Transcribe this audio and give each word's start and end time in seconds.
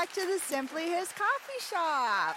welcome 0.00 0.14
back 0.14 0.26
to 0.26 0.32
the 0.32 0.38
Simply 0.38 0.84
His 0.84 1.08
Coffee 1.12 1.60
Shop. 1.60 2.36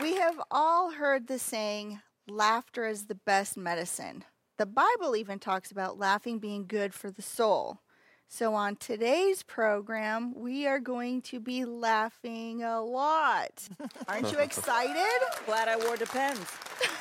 We 0.00 0.16
have 0.16 0.40
all 0.50 0.92
heard 0.92 1.26
the 1.26 1.38
saying, 1.38 2.00
laughter 2.28 2.86
is 2.86 3.06
the 3.06 3.14
best 3.14 3.56
medicine. 3.56 4.24
The 4.56 4.66
Bible 4.66 5.16
even 5.16 5.38
talks 5.38 5.70
about 5.70 5.98
laughing 5.98 6.38
being 6.38 6.66
good 6.66 6.94
for 6.94 7.10
the 7.10 7.22
soul. 7.22 7.80
So, 8.28 8.54
on 8.54 8.76
today's 8.76 9.42
program, 9.42 10.34
we 10.34 10.66
are 10.66 10.80
going 10.80 11.22
to 11.22 11.40
be 11.40 11.64
laughing 11.64 12.62
a 12.62 12.82
lot. 12.82 13.68
Aren't 14.08 14.30
you 14.30 14.38
excited? 14.38 15.18
Glad 15.46 15.68
I 15.68 15.76
wore 15.76 15.96
Depends. 15.96 16.46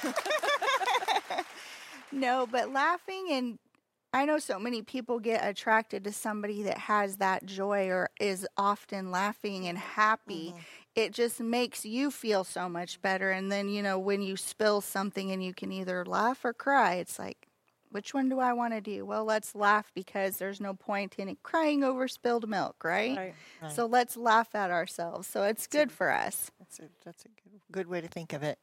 No, 2.12 2.48
but 2.50 2.72
laughing 2.72 3.28
and 3.32 3.60
I 4.14 4.26
know 4.26 4.40
so 4.40 4.58
many 4.58 4.82
people 4.82 5.20
get 5.20 5.48
attracted 5.48 6.04
to 6.06 6.12
somebody 6.12 6.64
that 6.64 6.78
has 6.78 7.18
that 7.18 7.46
joy 7.46 7.90
or 7.90 8.10
is 8.20 8.48
often 8.58 9.12
laughing 9.12 9.68
and 9.68 9.78
happy. 9.78 10.50
Mm-hmm. 10.50 10.60
It 10.96 11.12
just 11.14 11.40
makes 11.40 11.86
you 11.86 12.10
feel 12.10 12.44
so 12.44 12.70
much 12.70 13.02
better. 13.02 13.32
And 13.32 13.52
then, 13.52 13.70
you 13.70 13.84
know, 13.84 14.00
when 14.00 14.22
you 14.22 14.38
spill 14.38 14.82
something 14.82 15.32
and 15.32 15.44
you 15.44 15.54
can 15.54 15.72
either 15.72 16.06
laugh 16.06 16.44
or 16.46 16.54
cry, 16.54 16.96
it's 16.96 17.20
like, 17.20 17.48
which 17.90 18.14
one 18.14 18.28
do 18.30 18.40
I 18.40 18.54
want 18.54 18.74
to 18.74 18.82
do? 18.82 19.06
Well, 19.06 19.24
let's 19.24 19.56
laugh 19.56 19.92
because 19.94 20.38
there's 20.38 20.60
no 20.60 20.74
point 20.74 21.16
in 21.18 21.30
it 21.30 21.42
crying 21.44 21.84
over 21.84 22.08
spilled 22.08 22.48
milk, 22.50 22.84
right? 22.84 23.18
Right. 23.62 23.72
So 23.72 23.86
let's 23.86 24.18
laugh 24.18 24.54
at 24.56 24.72
ourselves. 24.72 25.28
So 25.28 25.44
it's 25.44 25.68
good 25.68 25.92
for 25.92 26.12
us. 26.12 26.52
That's 26.60 26.80
a, 26.80 26.84
that's 27.06 27.26
a 27.26 27.30
good, 27.30 27.62
good 27.72 27.88
way 27.88 28.02
to 28.02 28.08
think 28.08 28.34
of 28.34 28.44
it. 28.44 28.60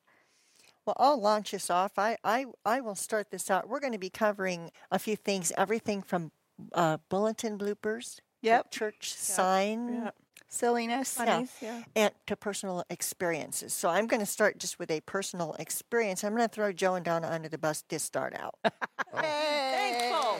Well, 0.86 0.96
I'll 0.98 1.20
launch 1.20 1.54
us 1.54 1.70
off. 1.70 1.98
I, 1.98 2.16
I, 2.24 2.46
I 2.64 2.80
will 2.80 2.94
start 2.94 3.30
this 3.30 3.50
out. 3.50 3.68
We're 3.68 3.80
going 3.80 3.92
to 3.94 3.98
be 3.98 4.10
covering 4.10 4.70
a 4.90 4.98
few 4.98 5.16
things, 5.16 5.52
everything 5.56 6.02
from 6.02 6.30
uh, 6.72 6.98
bulletin 7.08 7.58
bloopers, 7.58 8.20
Yep. 8.42 8.70
church 8.70 9.12
sign, 9.14 9.94
Yeah. 10.04 10.10
Silliness. 10.46 11.14
Funnies, 11.14 11.50
yeah. 11.60 11.82
and 11.96 12.12
to 12.26 12.36
personal 12.36 12.84
experiences. 12.88 13.72
So 13.72 13.88
I'm 13.88 14.06
going 14.06 14.20
to 14.20 14.26
start 14.26 14.58
just 14.58 14.78
with 14.78 14.88
a 14.90 15.00
personal 15.00 15.54
experience. 15.58 16.22
I'm 16.22 16.36
going 16.36 16.48
to 16.48 16.54
throw 16.54 16.70
Joe 16.70 16.94
and 16.94 17.04
Donna 17.04 17.28
under 17.28 17.48
the 17.48 17.58
bus 17.58 17.82
to 17.88 17.98
start 17.98 18.36
out. 18.36 18.54
Thankful. 19.12 20.38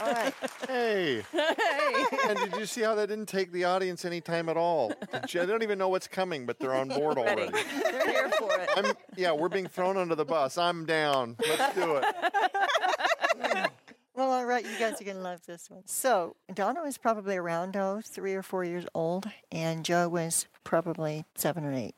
All 0.00 0.12
right. 0.12 0.34
Hey. 0.66 1.22
hey. 1.32 2.04
and 2.28 2.38
did 2.38 2.56
you 2.58 2.66
see 2.66 2.80
how 2.82 2.94
that 2.94 3.08
didn't 3.08 3.26
take 3.26 3.52
the 3.52 3.64
audience 3.64 4.04
any 4.04 4.20
time 4.20 4.48
at 4.48 4.56
all? 4.56 4.92
Did 5.12 5.34
you- 5.34 5.40
They 5.40 5.46
don't 5.46 5.62
even 5.62 5.78
know 5.78 5.88
what's 5.88 6.08
coming, 6.08 6.46
but 6.46 6.58
they're 6.58 6.74
on 6.74 6.88
board 6.88 7.16
Ready. 7.16 7.42
already. 7.42 7.58
They're 7.82 8.08
here 8.10 8.30
for 8.38 8.52
it. 8.58 8.70
I'm 8.76 8.92
yeah, 9.16 9.32
we're 9.32 9.48
being 9.48 9.66
thrown 9.66 9.96
under 9.96 10.14
the 10.14 10.24
bus. 10.24 10.56
I'm 10.58 10.84
down. 10.86 11.36
Let's 11.48 11.74
do 11.74 11.96
it. 11.96 13.70
Well, 14.12 14.32
all 14.32 14.44
right, 14.44 14.62
you 14.64 14.78
guys 14.78 15.00
are 15.00 15.04
going 15.04 15.16
to 15.16 15.22
love 15.22 15.46
this 15.46 15.70
one. 15.70 15.82
So, 15.86 16.36
Donna 16.52 16.82
was 16.82 16.98
probably 16.98 17.36
around, 17.36 17.74
oh, 17.74 18.02
three 18.04 18.34
or 18.34 18.42
four 18.42 18.64
years 18.64 18.84
old, 18.94 19.30
and 19.50 19.82
Joe 19.82 20.10
was 20.10 20.46
probably 20.62 21.24
seven 21.36 21.64
or 21.64 21.72
eight. 21.72 21.94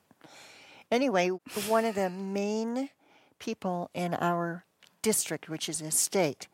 Anyway, 0.93 1.31
one 1.67 1.85
of 1.85 1.97
the 1.97 2.11
main 2.11 2.91
people 3.41 3.91
in 3.93 4.15
our 4.15 4.65
district, 5.01 5.49
which 5.49 5.69
is 5.69 5.81
a 5.81 5.91
state, 5.91 6.47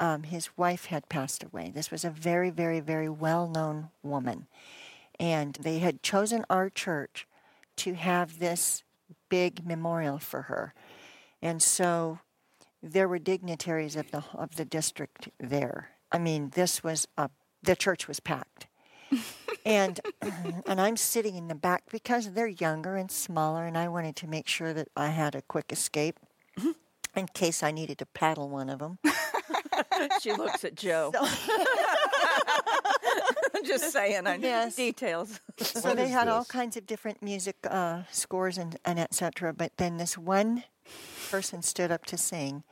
um, 0.00 0.22
his 0.24 0.56
wife 0.56 0.86
had 0.86 1.08
passed 1.08 1.44
away. 1.44 1.70
This 1.72 1.90
was 1.90 2.04
a 2.04 2.10
very, 2.10 2.50
very, 2.50 2.80
very 2.80 3.08
well 3.08 3.46
known 3.46 3.90
woman. 4.02 4.46
And 5.20 5.54
they 5.60 5.78
had 5.78 6.02
chosen 6.02 6.44
our 6.48 6.70
church 6.70 7.28
to 7.76 7.94
have 7.94 8.38
this 8.38 8.82
big 9.28 9.66
memorial 9.66 10.18
for 10.18 10.42
her. 10.42 10.74
And 11.42 11.62
so 11.62 12.18
there 12.82 13.06
were 13.06 13.18
dignitaries 13.18 13.94
of 13.94 14.10
the 14.10 14.24
of 14.34 14.56
the 14.56 14.64
district 14.64 15.28
there. 15.38 15.90
I 16.10 16.18
mean, 16.18 16.50
this 16.54 16.82
was 16.82 17.06
a 17.18 17.28
the 17.62 17.76
church 17.76 18.08
was 18.08 18.20
packed. 18.20 18.66
and 19.66 20.00
and 20.66 20.80
I'm 20.80 20.96
sitting 20.96 21.36
in 21.36 21.48
the 21.48 21.54
back 21.54 21.84
because 21.90 22.32
they're 22.32 22.46
younger 22.46 22.96
and 22.96 23.10
smaller 23.10 23.66
and 23.66 23.76
I 23.76 23.88
wanted 23.88 24.16
to 24.16 24.26
make 24.26 24.48
sure 24.48 24.72
that 24.72 24.88
I 24.96 25.08
had 25.08 25.34
a 25.34 25.42
quick 25.42 25.70
escape 25.70 26.18
in 27.14 27.26
case 27.34 27.62
I 27.62 27.70
needed 27.70 27.98
to 27.98 28.06
paddle 28.06 28.48
one 28.48 28.70
of 28.70 28.78
them. 28.78 28.98
She 30.20 30.32
looks 30.32 30.64
at 30.64 30.74
Joe. 30.74 31.12
Just 33.64 33.92
saying, 33.92 34.26
I 34.26 34.36
Yes. 34.36 34.76
details. 34.76 35.40
so 35.62 35.88
What 35.90 35.96
they 35.96 36.04
is 36.04 36.10
had 36.10 36.28
all 36.28 36.44
kinds 36.44 36.76
of 36.76 36.86
different 36.86 37.22
music 37.22 37.56
uh, 37.68 38.02
scores 38.10 38.58
and, 38.58 38.78
and 38.84 38.98
etc. 38.98 39.52
But 39.52 39.72
then 39.76 39.96
this 39.98 40.16
one 40.16 40.64
person 41.30 41.62
stood 41.62 41.90
up 41.90 42.04
to 42.06 42.16
sing, 42.16 42.64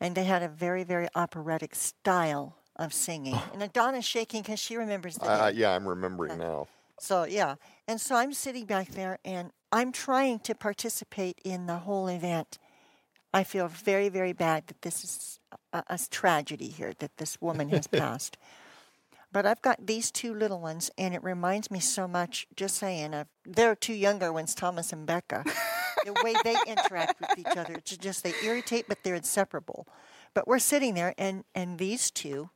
and 0.00 0.14
they 0.14 0.24
had 0.24 0.42
a 0.42 0.48
very 0.48 0.84
very 0.84 1.08
operatic 1.14 1.74
style 1.74 2.56
of 2.76 2.92
singing. 2.92 3.38
and 3.52 3.72
Donna's 3.72 4.04
shaking 4.04 4.42
because 4.42 4.58
she 4.58 4.76
remembers 4.76 5.16
the 5.16 5.30
Uh, 5.30 5.48
yeah, 5.54 5.70
I'm 5.74 5.86
remembering 5.88 6.38
now. 6.38 6.66
So 7.00 7.24
yeah, 7.24 7.56
and 7.88 8.00
so 8.00 8.14
I'm 8.16 8.32
sitting 8.32 8.66
back 8.66 8.88
there, 8.90 9.18
and 9.24 9.50
I'm 9.72 9.92
trying 9.92 10.40
to 10.40 10.54
participate 10.54 11.40
in 11.44 11.66
the 11.66 11.78
whole 11.78 12.08
event. 12.08 12.58
I 13.34 13.42
feel 13.42 13.66
very 13.66 14.08
very 14.08 14.32
bad 14.32 14.68
that 14.68 14.82
this 14.82 15.02
is 15.04 15.40
a, 15.72 15.82
a 15.88 15.98
tragedy 16.08 16.68
here 16.68 16.94
that 17.00 17.16
this 17.16 17.40
woman 17.40 17.68
has 17.70 17.86
passed. 18.02 18.38
But 19.32 19.46
I've 19.46 19.60
got 19.62 19.84
these 19.84 20.12
two 20.12 20.32
little 20.32 20.60
ones, 20.60 20.92
and 20.96 21.12
it 21.12 21.24
reminds 21.24 21.68
me 21.68 21.80
so 21.80 22.06
much. 22.06 22.46
Just 22.54 22.76
saying, 22.76 23.12
of 23.14 23.26
they're 23.44 23.74
two 23.74 23.92
younger 23.92 24.32
ones, 24.32 24.54
Thomas 24.54 24.92
and 24.92 25.04
Becca. 25.04 25.44
the 26.04 26.12
way 26.22 26.36
they 26.44 26.54
interact 26.68 27.20
with 27.20 27.36
each 27.36 27.56
other, 27.56 27.74
it's 27.74 27.96
just 27.96 28.22
they 28.22 28.34
irritate, 28.44 28.84
but 28.86 28.98
they're 29.02 29.16
inseparable. 29.16 29.88
But 30.34 30.46
we're 30.46 30.60
sitting 30.60 30.94
there, 30.94 31.14
and 31.18 31.42
and 31.52 31.78
these 31.78 32.12
two, 32.12 32.50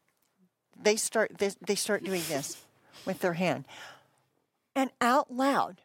they 0.81 0.95
start 0.95 1.39
they, 1.39 1.51
they 1.61 1.75
start 1.75 2.05
doing 2.05 2.23
this 2.29 2.65
with 3.05 3.19
their 3.19 3.33
hand, 3.33 3.67
and 4.77 4.91
out 5.01 5.35
loud. 5.35 5.81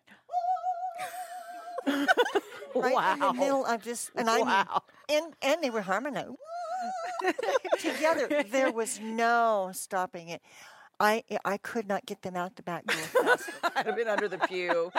right 2.82 3.14
in 3.14 3.20
the 3.20 3.26
Wow. 3.28 3.32
middle 3.34 3.66
of 3.66 3.84
this, 3.84 4.12
and 4.16 4.30
I 4.30 4.40
Wow. 4.42 4.82
mean, 5.10 5.24
and 5.24 5.34
and 5.42 5.64
they 5.64 5.70
were 5.70 5.82
harmonizing 5.82 6.36
together. 7.80 8.44
There 8.50 8.72
was 8.72 9.00
no 9.02 9.72
stopping 9.74 10.30
it. 10.30 10.42
I 11.00 11.24
I 11.44 11.58
could 11.58 11.88
not 11.88 12.06
get 12.06 12.22
them 12.22 12.36
out 12.36 12.56
the 12.56 12.64
back 12.64 12.86
door 12.86 12.96
fast. 13.24 13.50
I'd 13.76 13.86
have 13.88 13.96
been 13.96 14.08
under 14.08 14.28
the 14.28 14.38
pew. 14.38 14.92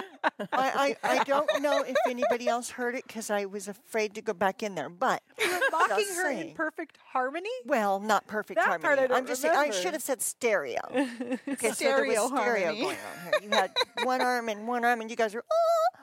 I, 0.52 0.96
I, 1.02 1.20
I 1.20 1.24
don't 1.24 1.62
know 1.62 1.82
if 1.82 1.96
anybody 2.08 2.48
else 2.48 2.70
heard 2.70 2.94
it 2.96 3.06
because 3.06 3.30
I 3.30 3.44
was 3.44 3.68
afraid 3.68 4.14
to 4.16 4.20
go 4.22 4.32
back 4.32 4.62
in 4.62 4.74
there. 4.74 4.88
But 4.88 5.22
you 5.38 5.48
Mocking 5.70 5.96
just 5.96 6.16
her 6.16 6.22
saying. 6.24 6.48
in 6.48 6.54
perfect 6.54 6.98
harmony? 7.12 7.48
well, 7.64 8.00
not 8.00 8.26
perfect 8.26 8.58
That 8.58 8.80
harmony. 8.82 9.06
I 9.08 9.16
I'm 9.16 9.26
just 9.26 9.40
saying 9.40 9.54
I 9.56 9.70
should 9.70 9.92
have 9.92 10.02
said 10.02 10.20
stereo. 10.20 10.80
Okay, 10.90 11.36
so 11.46 11.60
there 11.60 11.74
Stereo 11.74 12.22
was 12.22 12.30
stereo 12.32 12.64
harmony. 12.66 12.80
going 12.82 12.96
on 12.96 13.40
here. 13.40 13.50
You 13.50 13.50
had 13.50 13.70
one 14.02 14.20
arm 14.20 14.48
and 14.48 14.66
one 14.66 14.84
arm, 14.84 15.00
and 15.00 15.08
you 15.10 15.16
guys 15.16 15.32
were 15.34 15.44
oh, 15.50 15.98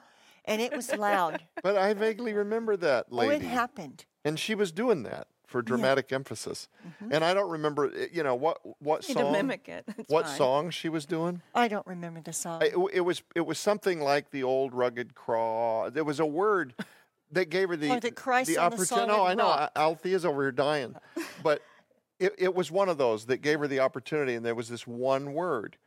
and 0.45 0.61
it 0.61 0.75
was 0.75 0.93
loud. 0.95 1.41
But 1.63 1.77
I 1.77 1.93
vaguely 1.93 2.33
remember 2.33 2.75
that 2.77 3.11
lady. 3.11 3.29
Oh, 3.29 3.33
lady. 3.35 3.45
it 3.45 3.49
happened. 3.49 4.05
and 4.25 4.39
she 4.39 4.55
was 4.55 4.71
doing 4.71 5.03
that 5.03 5.27
for 5.45 5.61
dramatic 5.61 6.11
emphasis. 6.13 6.67
And 7.11 7.23
I 7.25 7.33
don't 7.33 7.49
remember, 7.51 7.87
uh, 7.87 8.05
you 8.11 8.23
know, 8.23 8.35
what 8.35 8.59
what 8.79 9.07
Need 9.07 9.15
song? 9.15 9.25
to 9.25 9.31
mimic 9.31 9.67
it. 9.67 9.83
It's 9.97 10.09
what 10.09 10.25
fine. 10.25 10.37
song 10.37 10.69
she 10.71 10.87
was 10.89 11.05
doing? 11.05 11.41
I 11.53 11.67
don't 11.67 11.85
remember 11.85 12.21
the 12.21 12.33
song. 12.33 12.61
It, 12.63 12.73
it 12.93 13.01
was 13.01 13.21
it 13.35 13.45
was 13.45 13.59
something 13.59 13.99
like 14.01 14.31
the 14.31 14.43
old 14.43 14.73
rugged 14.73 15.13
craw. 15.13 15.89
There 15.89 16.03
was 16.05 16.19
a 16.19 16.25
word 16.25 16.73
that 17.31 17.49
gave 17.49 17.69
her 17.69 17.75
the 17.75 17.91
Oh, 17.91 17.99
the 17.99 18.11
Christ 18.11 18.49
the 18.49 18.57
on 18.57 18.71
the 18.71 18.75
opportunity. 18.77 19.07
No, 19.07 19.25
I 19.25 19.33
know. 19.33 19.67
Althea's 19.75 20.25
over 20.25 20.41
here 20.43 20.51
dying, 20.51 20.95
but 21.43 21.61
it, 22.19 22.33
it 22.37 22.55
was 22.55 22.71
one 22.71 22.87
of 22.89 22.97
those 22.97 23.25
that 23.25 23.37
gave 23.41 23.59
her 23.59 23.67
the 23.67 23.79
opportunity, 23.81 24.35
and 24.35 24.45
there 24.45 24.55
was 24.55 24.69
this 24.69 24.87
one 24.87 25.33
word. 25.33 25.77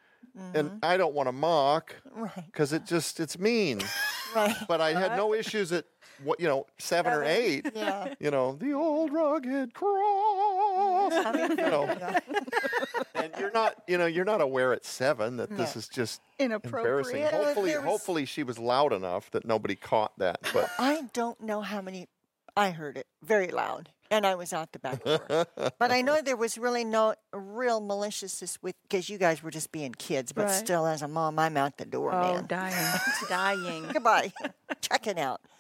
And 0.53 0.81
I 0.83 0.97
don't 0.97 1.15
want 1.15 1.29
to 1.29 1.33
mock 1.33 1.95
Mm-hmm. 2.09 2.23
Right. 2.25 2.47
because 2.47 2.73
it 2.73 2.87
just 2.87 3.21
it's 3.21 3.39
mean. 3.39 3.81
right. 4.35 4.57
But 4.69 4.81
I 4.81 4.93
had 4.93 5.17
no 5.17 5.35
issues 5.35 5.73
at 5.73 5.85
what 6.23 6.39
you 6.41 6.47
know 6.49 6.67
seven 6.79 7.13
or 7.13 7.25
eight. 7.25 7.71
Yeah. 7.75 8.15
You 8.21 8.31
know 8.31 8.55
the 8.55 8.73
old 8.73 9.13
rugged 9.13 9.75
cross. 9.75 11.13
you 11.13 11.57
know, 11.57 11.85
and 13.15 13.33
you're 13.39 13.51
not 13.53 13.75
you 13.87 13.99
know 13.99 14.07
you're 14.07 14.25
not 14.25 14.41
aware 14.41 14.73
at 14.73 14.85
seven 14.85 15.37
that 15.39 15.51
this 15.57 15.77
is 15.77 15.89
just 15.89 16.21
Inappropriate. 16.39 16.85
embarrassing. 16.85 17.23
Hopefully, 17.45 17.71
there 17.71 17.81
was- 17.81 17.89
hopefully 17.91 18.25
she 18.25 18.43
was 18.43 18.59
loud 18.59 18.93
enough 18.93 19.31
that 19.33 19.45
nobody 19.45 19.75
caught 19.77 20.19
that. 20.19 20.39
But 20.53 20.71
I 20.79 21.03
don't 21.13 21.41
know 21.41 21.61
how 21.61 21.81
many. 21.81 22.09
I 22.57 22.71
heard 22.71 22.97
it 22.97 23.07
very 23.23 23.49
loud, 23.49 23.91
and 24.11 24.27
I 24.27 24.35
was 24.35 24.53
out 24.53 24.73
the 24.73 24.79
back 24.79 25.03
door. 25.05 25.47
but 25.79 25.91
I 25.91 26.03
know 26.03 26.21
there 26.23 26.37
was 26.37 26.57
really 26.59 26.85
no 26.85 27.15
real 27.33 27.81
maliciousness 27.81 28.59
with 28.63 28.75
because 28.83 29.09
you 29.09 29.19
guys 29.19 29.43
were 29.43 29.51
just 29.51 29.73
being 29.73 29.93
kids. 29.93 30.33
But 30.33 30.45
Right. 30.47 30.53
still, 30.53 30.87
as 30.87 31.03
a 31.03 31.09
mom, 31.09 31.39
I'm 31.39 31.57
out 31.57 31.79
the 31.79 31.85
door, 31.85 32.13
Oh, 32.15 32.35
man. 32.35 32.47
dying. 32.47 33.01
dying. 33.29 33.87
Goodbye. 33.93 34.33
Checking 34.81 35.19
out. 35.19 35.41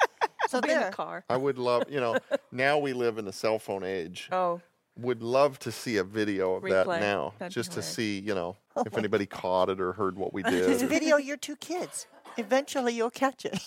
So 0.48 0.58
in 0.58 0.62
the 0.62 0.68
there. 0.68 0.90
car. 0.90 1.24
I 1.30 1.38
would 1.38 1.56
love 1.58 1.84
you 1.88 2.00
know 2.00 2.18
now 2.52 2.76
we 2.78 2.92
live 2.92 3.16
in 3.16 3.24
the 3.24 3.32
cell 3.32 3.58
phone 3.58 3.82
age. 3.82 4.28
Oh, 4.30 4.60
Would 4.98 5.22
love 5.22 5.58
to 5.60 5.72
see 5.72 5.96
a 5.96 6.04
video 6.04 6.54
of 6.56 6.62
that 6.64 6.86
now, 6.86 7.32
That'd 7.38 7.52
just 7.54 7.72
to 7.72 7.82
see 7.82 8.20
you 8.20 8.34
know 8.34 8.56
if 8.84 8.94
anybody 8.96 9.24
caught 9.24 9.70
it 9.70 9.80
or 9.80 9.92
heard 9.94 10.18
what 10.18 10.34
we 10.34 10.42
did. 10.42 10.66
Just 10.68 10.80
did. 10.80 10.90
video 10.90 11.16
your 11.16 11.38
two 11.38 11.56
kids. 11.56 12.06
Eventually, 12.36 12.92
you'll 12.92 13.10
catch 13.10 13.46
it. 13.46 13.58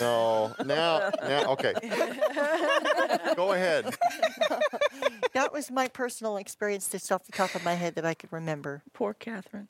No, 0.00 0.54
now, 0.64 1.10
now, 1.22 1.44
okay. 1.52 1.74
Go 3.36 3.52
ahead. 3.52 3.94
That 5.32 5.52
was 5.52 5.70
my 5.70 5.88
personal 5.88 6.38
experience 6.38 6.88
just 6.88 7.12
off 7.12 7.24
the 7.26 7.32
top 7.32 7.54
of 7.54 7.62
my 7.64 7.74
head 7.74 7.94
that 7.96 8.04
I 8.04 8.14
could 8.14 8.32
remember. 8.32 8.82
Poor 8.94 9.14
Catherine. 9.14 9.68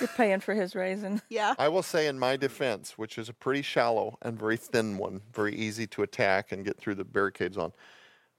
You're 0.00 0.08
paying 0.16 0.40
for 0.40 0.54
his 0.54 0.74
raisin. 0.74 1.22
Yeah. 1.28 1.54
I 1.58 1.68
will 1.68 1.82
say, 1.82 2.06
in 2.06 2.18
my 2.18 2.36
defense, 2.36 2.96
which 2.98 3.18
is 3.18 3.28
a 3.28 3.32
pretty 3.32 3.62
shallow 3.62 4.18
and 4.22 4.38
very 4.38 4.56
thin 4.56 4.98
one, 4.98 5.22
very 5.32 5.54
easy 5.54 5.86
to 5.88 6.02
attack 6.02 6.52
and 6.52 6.64
get 6.64 6.76
through 6.78 6.96
the 6.96 7.04
barricades 7.04 7.56
on, 7.56 7.72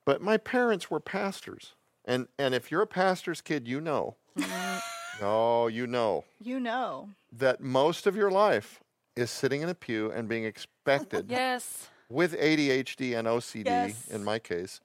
but 0.06 0.22
my 0.22 0.38
parents 0.38 0.90
were 0.92 1.00
pastors. 1.00 1.74
And, 2.06 2.28
and 2.38 2.54
if 2.54 2.70
you're 2.72 2.82
a 2.82 2.88
pastor's 2.88 3.42
kid, 3.42 3.68
you 3.68 3.82
know. 3.82 4.16
no, 5.22 5.68
you 5.68 5.88
know 5.88 6.26
You 6.42 6.60
know. 6.60 7.10
that 7.32 7.62
most 7.62 8.06
of 8.08 8.16
your 8.16 8.32
life 8.32 8.80
is 9.16 9.30
sitting 9.32 9.62
in 9.62 9.70
a 9.70 9.76
pew 9.76 10.12
and 10.12 10.28
being 10.28 10.44
expected 10.46 11.28
Yes. 11.30 11.88
with 12.10 12.34
ADHD 12.40 13.18
and 13.18 13.28
OCD 13.28 13.66
Yes. 13.66 14.08
in 14.10 14.24
my 14.24 14.40
case 14.40 14.80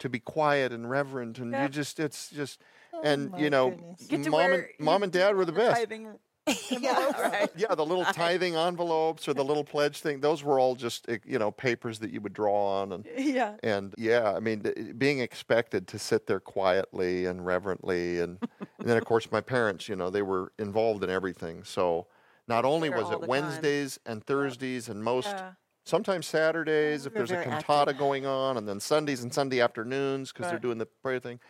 to 0.00 0.08
be 0.08 0.18
quiet 0.18 0.72
and 0.72 0.88
reverent 0.90 1.38
and 1.38 1.52
Yeah. 1.52 1.64
you 1.64 1.68
just 1.68 2.00
it's 2.00 2.30
just 2.30 2.60
and 3.02 3.30
my 3.32 3.38
you 3.38 3.50
know 3.50 3.70
goodness. 4.08 4.28
Mom 4.28 4.52
and 4.52 4.64
mom 4.78 5.02
and 5.02 5.12
dad 5.12 5.36
were 5.36 5.44
the 5.44 5.52
best 5.52 5.76
Tithing. 5.80 6.08
Yeah. 6.70 7.10
right. 7.22 7.50
yeah 7.56 7.74
the 7.74 7.86
little 7.86 8.04
tithing 8.04 8.54
envelopes 8.54 9.26
or 9.28 9.32
the 9.34 9.44
little 9.44 9.64
pledge 9.64 10.00
thing 10.00 10.20
those 10.20 10.42
were 10.44 10.58
all 10.58 10.74
just 10.74 11.08
eh, 11.08 11.16
you 11.24 11.38
know 11.38 11.50
papers 11.50 12.00
that 12.00 12.10
you 12.10 12.20
would 12.20 12.34
draw 12.34 12.80
on 12.82 12.92
and 12.92 13.06
Yeah. 13.16 13.54
and 13.62 13.94
yeah 13.96 14.32
i 14.36 14.40
mean 14.40 14.62
being 14.98 15.20
expected 15.20 15.86
to 15.88 15.98
sit 15.98 16.26
there 16.26 16.40
quietly 16.40 17.24
and 17.24 17.46
reverently 17.46 18.18
and, 18.20 18.38
and 18.78 18.88
then 18.88 18.98
of 18.98 19.04
course 19.06 19.30
my 19.32 19.40
parents 19.40 19.88
you 19.88 19.96
know 19.96 20.10
they 20.10 20.22
were 20.22 20.52
involved 20.58 21.02
in 21.02 21.08
everything 21.08 21.64
so 21.64 22.06
not 22.48 22.64
only 22.64 22.90
was 22.90 23.06
it 23.10 23.12
the 23.12 23.16
time. 23.20 23.28
Wednesdays 23.28 23.98
and 24.06 24.24
Thursdays 24.24 24.88
and 24.88 25.02
most 25.02 25.28
Yeah. 25.28 25.52
sometimes 25.84 26.26
Saturdays 26.26 27.06
if 27.06 27.14
there's 27.14 27.30
a 27.30 27.34
very 27.34 27.46
active. 27.46 27.66
cantata 27.66 27.92
going 27.98 28.26
on, 28.26 28.56
and 28.56 28.68
then 28.68 28.80
Sundays 28.80 29.22
and 29.22 29.32
Sunday 29.32 29.60
afternoons 29.60 30.32
because 30.32 30.48
they're 30.50 30.58
doing 30.58 30.78
the 30.78 30.86
prayer 30.86 31.20
thing. 31.20 31.40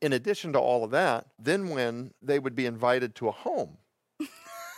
In 0.00 0.12
addition 0.12 0.52
to 0.52 0.58
all 0.60 0.84
of 0.84 0.90
that, 0.92 1.26
then 1.38 1.68
when 1.70 2.12
they 2.22 2.38
would 2.38 2.54
be 2.54 2.66
invited 2.66 3.14
to 3.16 3.28
a 3.28 3.32
home, 3.32 3.78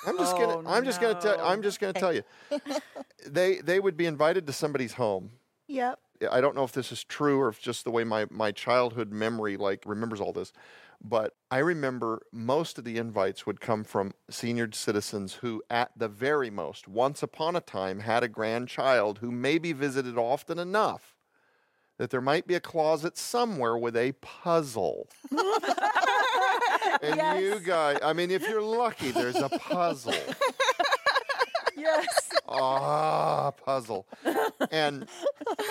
I'm 0.07 0.17
just 0.19 0.35
Oh, 0.37 0.39
gonna 0.63 0.71
I'm 0.71 0.85
just 0.85 1.01
gonna 1.01 1.21
tell. 1.21 1.39
I'm 1.41 1.63
just 1.63 1.79
gonna 1.79 1.93
tell 1.93 2.13
you, 2.15 2.23
they 3.27 3.57
they 3.61 3.81
would 3.81 3.97
be 3.97 4.07
invited 4.07 4.47
to 4.47 4.53
somebody's 4.53 4.95
home. 4.95 5.33
Yep. 5.69 5.99
I 6.31 6.41
don't 6.41 6.55
know 6.55 6.65
if 6.65 6.73
this 6.73 6.93
is 6.93 7.03
true 7.05 7.39
or 7.41 7.49
if 7.49 7.61
just 7.63 7.85
the 7.85 7.91
way 7.91 8.05
my, 8.05 8.27
my 8.31 8.53
childhood 8.53 9.11
memory 9.11 9.57
like 9.57 9.83
remembers 9.87 10.21
all 10.21 10.33
this, 10.35 10.53
but 11.03 11.35
I 11.51 11.59
remember 11.59 12.23
most 12.33 12.79
of 12.79 12.85
the 12.85 12.99
invites 12.99 13.47
would 13.47 13.61
come 13.61 13.85
from 13.85 14.13
senior 14.29 14.71
citizens 14.73 15.35
who, 15.35 15.63
at 15.71 15.93
the 15.97 16.09
very 16.09 16.51
most, 16.51 16.87
once 16.87 17.23
upon 17.23 17.57
a 17.57 17.61
time 17.61 18.01
had 18.01 18.23
a 18.23 18.29
grandchild 18.29 19.19
who 19.19 19.31
maybe 19.31 19.73
visited 19.73 20.19
often 20.19 20.59
enough 20.59 21.17
that 21.99 22.11
there 22.11 22.21
might 22.21 22.47
be 22.47 22.55
a 22.55 22.61
closet 22.61 23.19
somewhere 23.19 23.77
with 23.77 23.95
a 23.97 24.13
puzzle. 24.23 25.09
and 27.03 27.43
you 27.43 27.61
guys, 27.61 27.99
I 28.03 28.15
mean, 28.15 28.31
if 28.31 28.49
you're 28.49 28.63
lucky, 28.63 29.11
there's 29.11 29.37
a 29.37 29.51
puzzle. 29.51 30.15
Yes. 31.81 32.31
Ah, 32.53 33.53
puzzle. 33.53 34.09
And 34.73 35.07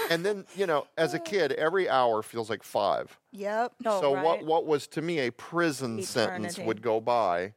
and 0.10 0.26
then, 0.26 0.46
you 0.56 0.66
know, 0.66 0.88
as 0.98 1.14
a 1.14 1.20
kid, 1.34 1.52
every 1.52 1.90
hour 1.90 2.24
feels 2.24 2.50
like 2.50 2.64
five. 2.64 3.18
Yep. 3.34 3.74
So 3.84 4.16
right? 4.16 4.24
what 4.24 4.46
what 4.46 4.66
was 4.66 4.88
to 4.90 5.02
me 5.02 5.20
a 5.20 5.32
prison 5.32 6.02
sentence 6.04 6.54
Eternity. 6.54 6.64
would 6.68 6.82
go 6.82 7.02
by, 7.02 7.54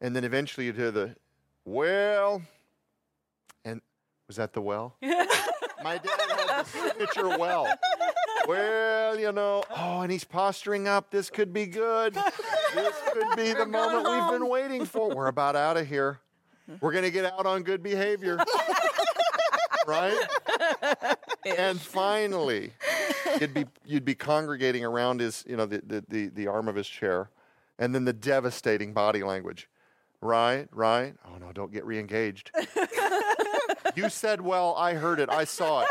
and 0.00 0.16
then 0.16 0.24
eventually 0.24 0.66
you'd 0.66 0.76
hear 0.76 0.90
the, 0.90 1.14
well, 1.66 2.40
and 3.66 3.82
was 4.26 4.36
that 4.36 4.54
the 4.54 4.62
well? 4.62 4.96
My 5.02 5.98
dad 5.98 6.08
had 6.18 6.64
the 6.64 6.64
signature 6.64 7.28
well. 7.36 7.66
Well, 8.48 9.18
you 9.18 9.32
know, 9.32 9.64
oh, 9.76 10.00
and 10.00 10.10
he's 10.10 10.24
posturing 10.24 10.88
up. 10.88 11.10
This 11.10 11.28
could 11.28 11.52
be 11.52 11.66
good. 11.66 12.14
This 12.74 12.94
could 13.12 13.36
be 13.36 13.52
the 13.52 13.66
moment 13.66 14.08
we've 14.08 14.40
been 14.40 14.48
waiting 14.48 14.86
for. 14.86 15.14
We're 15.14 15.26
about 15.26 15.56
out 15.56 15.76
of 15.76 15.86
here. 15.86 16.20
We're 16.80 16.92
gonna 16.92 17.10
get 17.10 17.24
out 17.24 17.46
on 17.46 17.62
good 17.62 17.82
behavior, 17.82 18.38
right? 19.86 20.16
and 21.44 21.80
finally, 21.80 22.72
you'd 23.40 23.54
be 23.54 23.64
you'd 23.84 24.04
be 24.04 24.14
congregating 24.14 24.84
around 24.84 25.20
his, 25.20 25.44
you 25.46 25.56
know, 25.56 25.66
the, 25.66 25.82
the, 25.84 26.04
the, 26.08 26.28
the 26.28 26.46
arm 26.46 26.68
of 26.68 26.76
his 26.76 26.88
chair, 26.88 27.30
and 27.78 27.94
then 27.94 28.04
the 28.04 28.12
devastating 28.12 28.92
body 28.92 29.22
language. 29.22 29.68
Right, 30.20 30.68
right. 30.70 31.14
Oh 31.26 31.36
no, 31.38 31.52
don't 31.52 31.72
get 31.72 31.84
re-engaged. 31.84 32.52
you 33.96 34.08
said 34.08 34.40
well, 34.40 34.74
I 34.76 34.94
heard 34.94 35.18
it, 35.18 35.28
I 35.28 35.44
saw 35.44 35.82
it. 35.82 35.88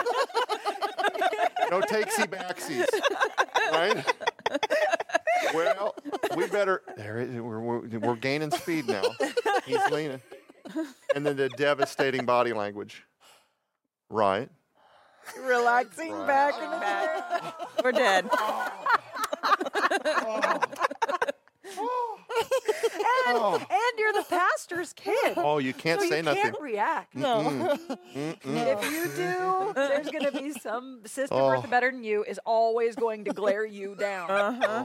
No 1.70 1.82
takesy 1.82 2.28
backsies. 2.28 2.88
Right? 3.72 4.06
Well, 5.54 5.96
we 6.36 6.48
better 6.48 6.82
there 6.96 7.18
it 7.18 7.30
is, 7.30 7.42
we're, 7.42 7.60
we're, 7.60 8.00
we're 8.00 8.16
gaining 8.16 8.52
speed 8.52 8.88
now. 8.88 9.04
He's 9.66 9.86
leaning. 9.90 10.22
And 11.16 11.26
then 11.26 11.36
the 11.38 11.50
devastating 11.50 12.26
body 12.26 12.54
language. 12.54 13.04
Right. 14.10 14.50
Relaxing 15.40 16.12
Right. 16.14 16.28
back 16.28 16.54
and 16.60 16.82
back. 16.82 17.56
We're 17.84 17.92
dead. 17.92 18.30
Oh, 23.34 23.56
And 23.58 24.00
you're 24.00 24.14
the 24.14 24.26
pastor's 24.30 24.94
kid. 24.94 25.34
oh 25.38 25.58
you 25.60 25.74
can't 25.74 26.02
so 26.02 26.08
say 26.10 26.18
you 26.18 26.24
nothing. 26.24 26.42
can't 26.42 26.62
react. 26.62 27.16
Mm-mm. 27.16 27.78
Mm-mm. 28.16 28.38
If 28.44 28.92
you 28.92 29.06
do, 29.16 29.72
there's 29.74 30.10
going 30.10 30.26
to 30.26 30.32
be 30.32 30.52
some 30.54 31.02
sister 31.06 31.34
Oh. 31.36 31.50
Bertha 31.50 31.68
better 31.68 31.92
than 31.92 32.04
you 32.04 32.24
is 32.24 32.40
always 32.46 32.96
going 32.96 33.26
to 33.26 33.32
glare 33.34 33.66
you 33.66 33.96
down. 33.96 34.30
Uh-huh. 34.32 34.84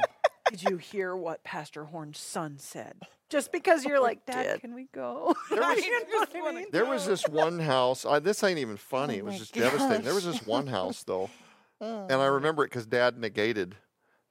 Did 0.50 0.62
you 0.62 0.76
hear 0.76 1.16
what 1.16 1.43
Pastor 1.44 1.84
Horn's 1.84 2.19
son 2.19 2.58
said? 2.58 2.94
Just 3.28 3.50
because 3.52 3.84
you're 3.84 4.00
like, 4.02 4.25
Dad, 4.26 4.43
did. 4.44 4.60
can 4.60 4.74
we 4.74 4.88
go? 4.93 5.34
There 5.50 5.60
was- 5.60 5.84
You 5.84 5.91
know 5.93 6.20
what 6.43 6.72
There 6.72 6.84
was 6.86 7.06
this 7.06 7.26
one 7.29 7.58
house. 7.58 8.05
I, 8.06 8.19
this 8.19 8.43
ain't 8.44 8.58
even 8.58 8.76
funny. 8.76 9.15
Oh 9.15 9.19
it 9.19 9.24
was 9.24 9.32
my 9.34 9.38
just 9.38 9.55
devastating. 9.55 10.03
There 10.05 10.15
was 10.15 10.24
this 10.24 10.46
one 10.46 10.67
house 10.67 11.03
though, 11.03 11.31
Oh. 11.81 12.06
and 12.08 12.15
I 12.22 12.26
remember 12.26 12.65
it 12.65 12.69
because 12.70 12.86
Dad 12.86 13.19
negated 13.19 13.74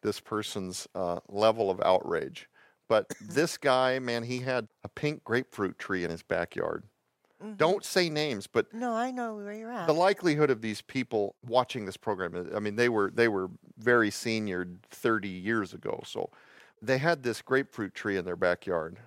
this 0.02 0.20
person's 0.20 0.88
uh, 0.96 1.20
level 1.30 1.70
of 1.70 1.80
outrage. 1.82 2.48
But 2.88 3.12
this 3.22 3.58
guy, 3.58 3.98
man, 4.00 4.24
he 4.24 4.40
had 4.40 4.68
a 4.84 4.90
pink 4.90 5.24
grapefruit 5.24 5.78
tree 5.80 6.04
in 6.04 6.12
his 6.12 6.22
backyard. 6.24 6.84
Mm-hmm. 7.44 7.56
Don't 7.56 7.84
say 7.84 8.10
names, 8.10 8.48
but 8.48 8.74
No, 8.74 8.94
I 8.94 9.12
know 9.12 9.36
where 9.36 9.52
you're 9.54 9.72
at. 9.72 9.88
the 9.88 9.94
likelihood 9.94 10.50
of 10.50 10.62
these 10.62 10.82
people 10.82 11.36
watching 11.46 11.86
this 11.86 11.98
program 11.98 12.50
i 12.56 12.60
mean 12.60 12.76
they 12.78 12.88
were 12.90 13.12
they 13.14 13.28
were 13.28 13.50
very 13.78 14.10
senior 14.10 14.66
30 14.90 15.28
years 15.28 15.74
ago 15.74 16.02
so 16.06 16.30
they 16.82 16.98
had 16.98 17.24
this 17.24 17.42
grapefruit 17.42 17.94
tree 17.94 18.16
in 18.18 18.24
their 18.26 18.36
backyard 18.38 18.98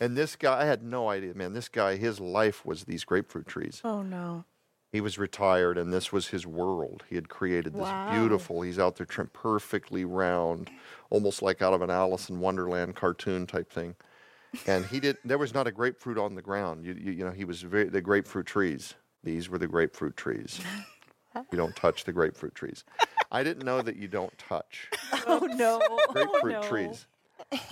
and 0.00 0.16
this 0.16 0.36
guy 0.36 0.62
i 0.62 0.64
had 0.64 0.82
no 0.84 1.08
idea 1.08 1.34
man 1.34 1.52
this 1.52 1.68
guy 1.68 1.96
his 1.96 2.20
life 2.20 2.64
was 2.64 2.84
these 2.84 3.04
grapefruit 3.04 3.46
trees 3.48 3.80
Oh 3.84 4.02
no. 4.02 4.44
he 4.92 5.00
was 5.00 5.18
retired 5.18 5.76
and 5.76 5.92
this 5.92 6.12
was 6.12 6.28
his 6.28 6.46
world 6.46 7.02
he 7.08 7.16
had 7.16 7.28
created 7.28 7.72
this 7.74 7.82
Wow. 7.82 8.12
beautiful 8.12 8.62
he's 8.62 8.78
out 8.78 8.94
there 8.96 9.06
trim 9.06 9.30
perfectly 9.32 10.04
round 10.04 10.70
almost 11.10 11.42
like 11.42 11.60
out 11.60 11.74
of 11.74 11.82
an 11.82 11.90
alice 11.90 12.30
in 12.30 12.38
wonderland 12.38 12.94
cartoon 12.94 13.46
type 13.48 13.72
thing 13.72 13.96
and 14.66 14.86
he 14.86 15.00
did 15.00 15.16
there 15.24 15.38
was 15.38 15.54
not 15.54 15.66
a 15.66 15.72
grapefruit 15.72 16.18
on 16.18 16.34
the 16.34 16.42
ground 16.42 16.84
you, 16.84 16.94
you, 16.94 17.12
you 17.12 17.24
know 17.24 17.30
he 17.30 17.44
was 17.44 17.62
very 17.62 17.88
the 17.88 18.00
grapefruit 18.00 18.46
trees 18.46 18.94
these 19.22 19.48
were 19.48 19.58
the 19.58 19.66
grapefruit 19.66 20.16
trees 20.16 20.60
you 21.50 21.56
don't 21.56 21.74
touch 21.76 22.04
the 22.04 22.12
grapefruit 22.12 22.54
trees 22.54 22.84
i 23.32 23.42
didn't 23.42 23.64
know 23.64 23.82
that 23.82 23.96
you 23.96 24.08
don't 24.08 24.36
touch 24.38 24.88
oh, 25.26 25.46
no. 25.56 25.80
grapefruit 26.12 26.52
no. 26.52 26.62
trees 26.62 27.06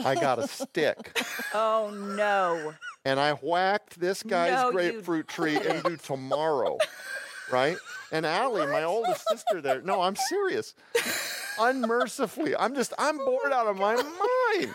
i 0.04 0.14
got 0.14 0.38
a 0.38 0.46
stick 0.48 1.16
Oh 1.54 1.90
no. 2.16 2.74
and 3.04 3.20
I 3.20 3.32
whacked 3.34 4.00
this 4.00 4.22
guy's 4.22 4.52
No, 4.52 4.72
grapefruit 4.72 5.28
tree 5.28 5.56
into 5.56 5.96
tomorrow, 5.98 6.78
right? 7.50 7.76
And 8.10 8.24
Allie, 8.24 8.66
my 8.66 8.84
oldest 8.84 9.26
sister, 9.28 9.60
there. 9.60 9.82
No, 9.82 10.00
I'm 10.02 10.16
serious. 10.16 10.74
Unmercifully, 11.58 12.56
I'm 12.56 12.74
just, 12.74 12.92
I'm 12.98 13.18
bored 13.18 13.52
out 13.52 13.66
of 13.66 13.76
my 13.76 13.96
mind. 13.96 14.74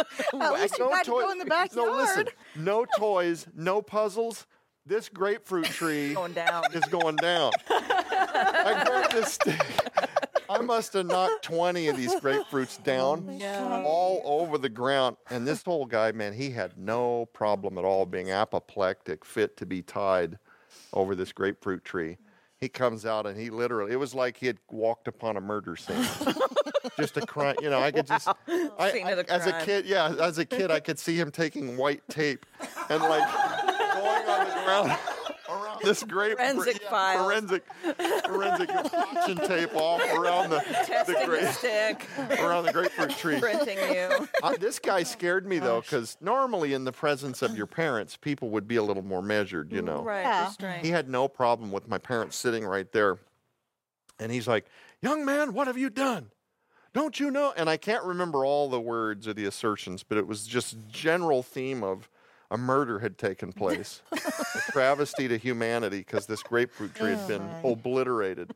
At 0.40 0.52
least 0.54 0.78
you 0.78 0.88
got 0.88 1.04
to 1.04 1.10
go 1.10 1.30
in 1.30 1.38
the 1.38 1.44
backyard. 1.44 1.70
No, 1.90 1.96
listen, 1.96 2.26
no 2.56 2.84
toys, 2.98 3.46
no 3.54 3.82
puzzles. 3.82 4.46
This 4.86 5.08
grapefruit 5.08 5.64
tree 5.80 6.14
Going 6.14 6.32
down. 6.32 6.64
is 6.72 6.84
going 6.86 7.16
down. 7.16 7.52
I 7.68 8.82
grabbed 8.86 9.12
this 9.12 9.34
stick. 9.34 9.60
I 10.48 10.58
must 10.58 10.94
have 10.94 11.06
knocked 11.06 11.44
20 11.44 11.88
of 11.88 11.96
these 11.96 12.14
grapefruits 12.16 12.78
oh, 12.80 12.84
down 12.84 13.38
No. 13.38 13.84
all 13.86 14.20
over 14.24 14.58
the 14.58 14.68
ground. 14.68 15.16
And 15.30 15.46
this 15.46 15.62
whole 15.62 15.86
guy, 15.86 16.10
man, 16.10 16.32
he 16.32 16.50
had 16.50 16.76
no 16.76 17.26
problem 17.32 17.78
at 17.78 17.84
all 17.84 18.04
being 18.04 18.30
apoplectic, 18.32 19.24
fit 19.24 19.56
to 19.58 19.66
be 19.66 19.80
tied 19.80 20.38
over 20.92 21.14
this 21.14 21.32
grapefruit 21.32 21.84
tree. 21.84 22.16
He 22.58 22.68
comes 22.68 23.06
out 23.06 23.26
and 23.26 23.38
he 23.38 23.48
literally, 23.48 23.92
it 23.92 23.96
was 23.96 24.12
like 24.14 24.38
he 24.38 24.46
had 24.46 24.58
walked 24.70 25.06
upon 25.06 25.36
a 25.36 25.40
murder 25.40 25.76
scene. 25.76 26.04
Just 26.98 27.16
a 27.16 27.26
crime, 27.26 27.56
you 27.62 27.70
know, 27.70 27.80
I 27.80 27.90
could 27.90 28.06
just, 28.06 28.28
I, 28.78 28.90
Scene 28.92 29.06
I- 29.06 29.24
as 29.28 29.46
a 29.46 29.52
kid, 29.64 29.86
yeah, 29.86 30.14
as 30.20 30.38
a 30.38 30.44
kid, 30.44 30.70
I 30.70 30.80
could 30.80 30.98
see 30.98 31.16
him 31.16 31.30
taking 31.30 31.76
white 31.76 32.02
tape 32.08 32.46
and 32.88 33.02
like 33.02 33.28
going 33.94 34.28
on 34.28 34.46
the 34.48 34.62
ground 34.64 34.98
around 35.48 35.80
this 35.82 36.02
great 36.04 36.36
Forensic 36.38 36.80
files. 36.84 37.24
forensic 37.26 37.64
forensic 38.26 38.68
caution 38.68 39.36
tape 39.38 39.74
off 39.74 40.00
around 40.14 40.50
the, 40.50 40.58
the 40.58 40.74
Testing 40.86 41.14
the 41.18 41.26
grape 41.26 41.48
stick, 41.48 42.06
around 42.38 42.64
the 42.66 42.72
grapefruit 42.72 43.10
tree. 43.10 43.40
printing 43.40 43.78
you. 43.78 44.28
Uh, 44.42 44.56
this 44.58 44.78
guy 44.78 45.02
scared 45.02 45.46
me 45.46 45.58
though, 45.58 45.80
because 45.80 46.16
normally 46.20 46.72
in 46.72 46.84
the 46.84 46.92
presence 46.92 47.42
of 47.42 47.56
your 47.56 47.66
parents, 47.66 48.16
people 48.16 48.48
would 48.50 48.66
be 48.68 48.76
a 48.76 48.82
little 48.82 49.02
more 49.02 49.20
measured, 49.22 49.70
you 49.72 49.82
know. 49.82 50.02
Right, 50.02 50.22
Yeah. 50.22 50.78
He 50.80 50.88
had 50.88 51.08
no 51.10 51.28
problem 51.28 51.70
with 51.72 51.88
my 51.88 51.98
parents 51.98 52.36
sitting 52.36 52.64
right 52.64 52.90
there, 52.92 53.18
and 54.18 54.32
he's 54.32 54.46
like, 54.48 54.64
"Young 55.02 55.24
man, 55.26 55.52
what 55.52 55.66
have 55.66 55.76
you 55.76 55.90
done? 55.90 56.30
Don't 56.92 57.18
you 57.20 57.30
know?" 57.30 57.52
And 57.56 57.68
I 57.70 57.76
can't 57.76 58.04
remember 58.04 58.44
all 58.44 58.68
the 58.68 58.80
words 58.80 59.26
or 59.28 59.34
the 59.34 59.44
assertions, 59.44 60.02
but 60.02 60.18
it 60.18 60.26
was 60.26 60.46
just 60.46 60.76
general 60.88 61.42
theme 61.42 61.82
of 61.82 62.08
a 62.50 62.58
murder 62.58 62.98
had 62.98 63.16
taken 63.16 63.52
place, 63.52 64.02
a 64.12 64.72
travesty 64.72 65.28
to 65.28 65.38
humanity 65.38 65.98
because 65.98 66.26
this 66.26 66.42
grapefruit 66.42 66.94
tree 66.94 67.10
had 67.10 67.20
Oh, 67.20 67.26
been 67.28 67.56
obliterated. 67.62 68.52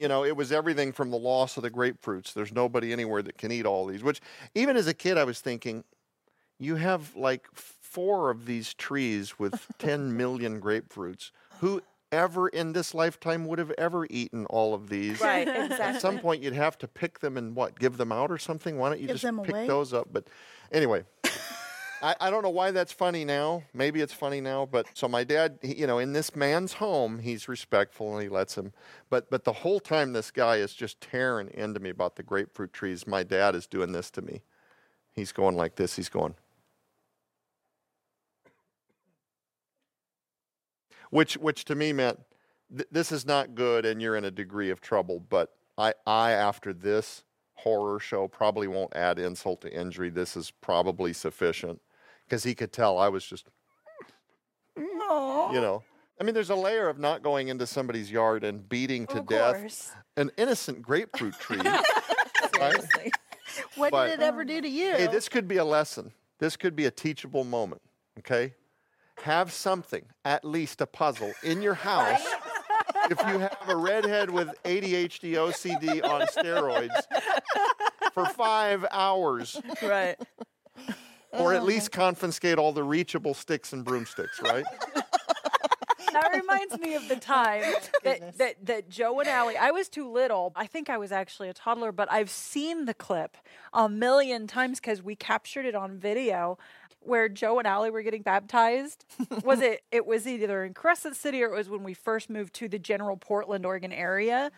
you 0.00 0.08
know, 0.08 0.24
it 0.24 0.36
was 0.36 0.50
everything 0.50 0.92
from 0.92 1.10
the 1.10 1.16
loss 1.18 1.56
of 1.56 1.62
the 1.62 1.70
grapefruits. 1.70 2.32
There's 2.32 2.52
nobody 2.52 2.92
anywhere 2.92 3.22
that 3.22 3.38
can 3.38 3.52
eat 3.52 3.66
all 3.66 3.86
these. 3.86 4.02
Which, 4.02 4.20
even 4.54 4.76
as 4.76 4.88
a 4.88 4.94
kid, 4.94 5.16
I 5.16 5.22
was 5.24 5.40
thinking, 5.40 5.84
you 6.58 6.74
have 6.76 7.14
like 7.14 7.46
four 7.54 8.30
of 8.30 8.46
these 8.46 8.74
trees 8.74 9.38
with 9.38 9.68
10 9.78 10.16
million 10.16 10.60
grapefruits. 10.60 11.30
Who 11.60 11.82
ever 12.12 12.48
in 12.48 12.72
this 12.72 12.94
lifetime 12.94 13.46
would 13.46 13.58
have 13.58 13.72
ever 13.72 14.06
eaten 14.10 14.46
all 14.46 14.74
of 14.74 14.88
these? 14.88 15.20
Right, 15.20 15.46
exactly. 15.46 15.76
At 15.78 16.00
some 16.00 16.18
point, 16.18 16.42
you'd 16.42 16.54
have 16.54 16.78
to 16.78 16.88
pick 16.88 17.20
them 17.20 17.36
and 17.36 17.54
what? 17.54 17.78
Give 17.78 17.96
them 17.96 18.12
out 18.12 18.30
or 18.30 18.38
something? 18.38 18.78
Why 18.78 18.90
don't 18.90 19.00
you 19.00 19.08
Give 19.08 19.16
just 19.16 19.42
pick 19.44 19.54
away? 19.54 19.66
those 19.66 19.92
up? 19.92 20.08
But 20.12 20.28
anyway. 20.72 21.04
I, 22.02 22.14
I 22.18 22.30
don't 22.30 22.42
know 22.42 22.50
why 22.50 22.70
that's 22.70 22.92
funny 22.92 23.24
now. 23.24 23.62
Maybe 23.74 24.00
it's 24.00 24.12
funny 24.12 24.40
now, 24.40 24.66
but 24.66 24.86
so 24.94 25.06
my 25.06 25.22
dad, 25.24 25.58
he, 25.60 25.80
you 25.80 25.86
know, 25.86 25.98
in 25.98 26.12
this 26.12 26.34
man's 26.34 26.74
home, 26.74 27.18
he's 27.18 27.46
respectful 27.48 28.14
and 28.14 28.22
he 28.22 28.28
lets 28.28 28.56
him. 28.56 28.72
But 29.10 29.30
but 29.30 29.44
the 29.44 29.52
whole 29.52 29.80
time, 29.80 30.12
this 30.12 30.30
guy 30.30 30.56
is 30.56 30.72
just 30.74 31.00
tearing 31.00 31.50
into 31.52 31.80
me 31.80 31.90
about 31.90 32.16
the 32.16 32.22
grapefruit 32.22 32.72
trees. 32.72 33.06
My 33.06 33.22
dad 33.22 33.54
is 33.54 33.66
doing 33.66 33.92
this 33.92 34.10
to 34.12 34.22
me. 34.22 34.42
He's 35.12 35.32
going 35.32 35.56
like 35.56 35.76
this. 35.76 35.96
He's 35.96 36.08
going. 36.08 36.34
Which 41.10 41.34
which 41.36 41.64
to 41.66 41.74
me 41.74 41.92
meant 41.92 42.20
th- 42.74 42.88
this 42.90 43.12
is 43.12 43.26
not 43.26 43.54
good, 43.54 43.84
and 43.84 44.00
you're 44.00 44.16
in 44.16 44.24
a 44.24 44.30
degree 44.30 44.70
of 44.70 44.80
trouble. 44.80 45.20
But 45.20 45.52
I 45.76 45.94
I 46.06 46.32
after 46.32 46.72
this 46.72 47.24
horror 47.54 47.98
show 48.00 48.26
probably 48.28 48.66
won't 48.68 48.94
add 48.96 49.18
insult 49.18 49.60
to 49.62 49.72
injury. 49.72 50.08
This 50.10 50.36
is 50.36 50.50
probably 50.50 51.12
sufficient 51.12 51.80
because 52.26 52.44
he 52.44 52.54
could 52.54 52.72
tell 52.72 52.98
I 52.98 53.08
was 53.08 53.24
just 53.24 53.46
you 54.76 54.86
know. 55.60 55.82
I 56.20 56.22
mean, 56.22 56.34
there's 56.34 56.50
a 56.50 56.54
layer 56.54 56.88
of 56.88 56.98
not 56.98 57.22
going 57.22 57.48
into 57.48 57.66
somebody's 57.66 58.10
yard 58.10 58.44
and 58.44 58.68
beating 58.68 59.06
to 59.08 59.22
death 59.22 59.96
an 60.18 60.30
innocent 60.36 60.82
grapefruit 60.82 61.32
tree. 61.40 61.56
right? 61.58 62.84
What 63.76 63.90
But- 63.90 64.08
did 64.08 64.20
it 64.20 64.22
ever 64.22 64.44
do 64.44 64.60
to 64.60 64.68
you? 64.68 64.92
Hey, 64.96 65.06
this 65.06 65.28
could 65.30 65.48
be 65.48 65.56
a 65.56 65.64
lesson. 65.64 66.12
This 66.38 66.56
could 66.56 66.76
be 66.76 66.84
a 66.86 66.90
teachable 66.90 67.44
moment. 67.44 67.80
Okay? 68.18 68.52
Have 69.22 69.52
something, 69.52 70.04
at 70.24 70.44
least 70.44 70.80
a 70.80 70.86
puzzle, 70.86 71.32
in 71.42 71.62
your 71.62 71.74
house. 71.74 72.22
if 73.10 73.18
you 73.28 73.38
have 73.38 73.58
a 73.68 73.76
redhead 73.76 74.30
with 74.30 74.48
ADHD 74.64 75.34
OCD 75.34 76.02
on 76.02 76.22
steroids 76.28 77.02
for 78.12 78.26
five 78.26 78.86
hours, 78.90 79.60
Right. 79.82 80.16
or 81.32 81.52
at 81.54 81.62
oh. 81.62 81.64
least 81.64 81.92
confiscate 81.92 82.58
all 82.58 82.72
the 82.72 82.82
reachable 82.82 83.34
sticks 83.34 83.72
and 83.72 83.84
broomsticks, 83.84 84.40
right? 84.42 84.64
that 86.12 86.30
reminds 86.34 86.78
me 86.78 86.94
of 86.94 87.08
the 87.08 87.16
time 87.16 87.62
that, 88.04 88.38
that, 88.38 88.66
that 88.66 88.88
Joe 88.88 89.20
and 89.20 89.28
Allie, 89.28 89.56
I 89.56 89.70
was 89.70 89.88
too 89.88 90.10
little. 90.10 90.52
I 90.56 90.66
think 90.66 90.90
I 90.90 90.98
was 90.98 91.12
actually 91.12 91.48
a 91.48 91.54
toddler, 91.54 91.92
but 91.92 92.10
I've 92.10 92.30
seen 92.30 92.86
the 92.86 92.94
clip 92.94 93.36
a 93.72 93.88
million 93.88 94.46
times 94.46 94.80
because 94.80 95.02
we 95.02 95.16
captured 95.16 95.66
it 95.66 95.74
on 95.74 95.98
video 95.98 96.58
where 97.00 97.28
Joe 97.28 97.58
and 97.58 97.66
Allie 97.66 97.90
were 97.90 98.02
getting 98.02 98.22
baptized. 98.22 99.04
was 99.44 99.60
it, 99.60 99.82
it 99.90 100.06
was 100.06 100.26
either 100.26 100.64
in 100.64 100.74
Crescent 100.74 101.16
City 101.16 101.42
or 101.42 101.52
it 101.52 101.56
was 101.56 101.68
when 101.68 101.82
we 101.82 101.94
first 101.94 102.28
moved 102.28 102.54
to 102.54 102.68
the 102.68 102.78
general 102.78 103.16
Portland, 103.16 103.64
Oregon 103.64 103.92
area. 103.92 104.50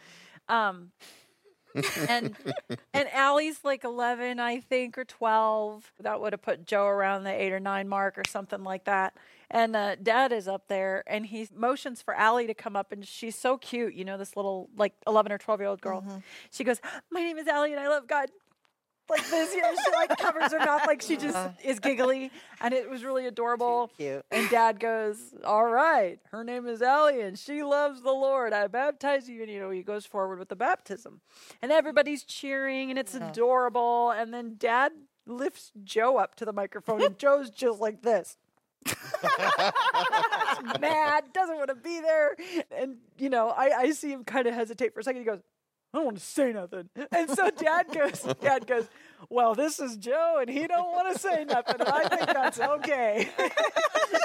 Um, 0.48 0.90
and 2.08 2.36
and 2.92 3.08
Allie's 3.12 3.60
like 3.64 3.84
11, 3.84 4.38
I 4.40 4.60
think, 4.60 4.98
or 4.98 5.04
12. 5.04 5.92
That 6.00 6.20
would 6.20 6.32
have 6.32 6.42
put 6.42 6.66
Joe 6.66 6.86
around 6.86 7.24
the 7.24 7.30
eight 7.32 7.52
or 7.52 7.60
nine 7.60 7.88
mark 7.88 8.18
or 8.18 8.24
something 8.28 8.62
like 8.62 8.84
that. 8.84 9.16
And 9.52 9.76
uh, 9.76 9.96
Dad 9.96 10.32
is 10.32 10.48
up 10.48 10.68
there, 10.68 11.04
and 11.06 11.26
he 11.26 11.46
motions 11.54 12.00
for 12.00 12.14
Allie 12.14 12.46
to 12.46 12.54
come 12.54 12.74
up, 12.74 12.90
and 12.90 13.06
she's 13.06 13.36
so 13.36 13.58
cute, 13.58 13.92
you 13.94 14.04
know, 14.04 14.16
this 14.16 14.34
little 14.34 14.70
like 14.76 14.94
11 15.06 15.30
or 15.30 15.38
12 15.38 15.60
year 15.60 15.68
old 15.68 15.82
girl. 15.82 16.00
Mm-hmm. 16.00 16.18
She 16.50 16.64
goes, 16.64 16.80
"My 17.10 17.20
name 17.20 17.36
is 17.36 17.46
Allie, 17.46 17.72
and 17.72 17.80
I 17.80 17.88
love 17.88 18.08
God." 18.08 18.30
Like 19.10 19.28
this, 19.28 19.54
you 19.54 19.60
know, 19.60 19.74
she 19.74 19.92
like 19.92 20.16
covers 20.16 20.52
her 20.52 20.58
mouth, 20.60 20.86
like 20.86 21.02
she 21.02 21.16
just 21.16 21.36
uh-huh. 21.36 21.50
is 21.62 21.80
giggly, 21.80 22.30
and 22.60 22.72
it 22.72 22.88
was 22.88 23.04
really 23.04 23.26
adorable. 23.26 23.90
Cute. 23.98 24.24
And 24.30 24.48
dad 24.48 24.80
goes, 24.80 25.34
All 25.44 25.66
right, 25.66 26.18
her 26.30 26.44
name 26.44 26.66
is 26.66 26.80
Allie 26.80 27.20
and 27.20 27.38
she 27.38 27.62
loves 27.62 28.00
the 28.02 28.12
Lord. 28.12 28.52
I 28.52 28.68
baptize 28.68 29.28
you. 29.28 29.42
And, 29.42 29.50
you 29.50 29.60
know, 29.60 29.70
he 29.70 29.82
goes 29.82 30.06
forward 30.06 30.38
with 30.38 30.48
the 30.48 30.56
baptism. 30.56 31.20
And 31.60 31.72
everybody's 31.72 32.22
cheering 32.22 32.90
and 32.90 32.98
it's 32.98 33.14
uh-huh. 33.14 33.28
adorable. 33.30 34.12
And 34.12 34.32
then 34.32 34.54
dad 34.56 34.92
lifts 35.26 35.72
Joe 35.84 36.16
up 36.16 36.36
to 36.36 36.44
the 36.44 36.52
microphone 36.52 37.02
and 37.02 37.18
Joe's 37.18 37.50
just 37.50 37.80
like 37.80 38.02
this. 38.02 38.38
mad, 40.80 41.24
doesn't 41.32 41.56
want 41.56 41.68
to 41.68 41.74
be 41.74 42.00
there. 42.00 42.36
And, 42.70 42.96
you 43.18 43.28
know, 43.30 43.48
I, 43.50 43.70
I 43.78 43.90
see 43.92 44.12
him 44.12 44.24
kind 44.24 44.46
of 44.46 44.54
hesitate 44.54 44.94
for 44.94 45.00
a 45.00 45.02
second. 45.02 45.20
He 45.20 45.26
goes, 45.26 45.40
I 45.92 45.98
don't 45.98 46.06
want 46.06 46.18
to 46.18 46.24
say 46.24 46.52
nothing. 46.52 46.88
And 47.10 47.30
so 47.30 47.50
dad 47.50 47.86
goes, 47.92 48.26
dad 48.40 48.66
goes, 48.66 48.88
well, 49.28 49.54
this 49.54 49.78
is 49.78 49.96
Joe 49.96 50.38
and 50.40 50.50
he 50.50 50.66
don't 50.66 50.90
want 50.92 51.12
to 51.12 51.18
say 51.18 51.44
nothing. 51.44 51.76
And 51.80 51.88
I 51.88 52.08
think 52.08 52.26
that's 52.26 52.60
okay. 52.60 53.28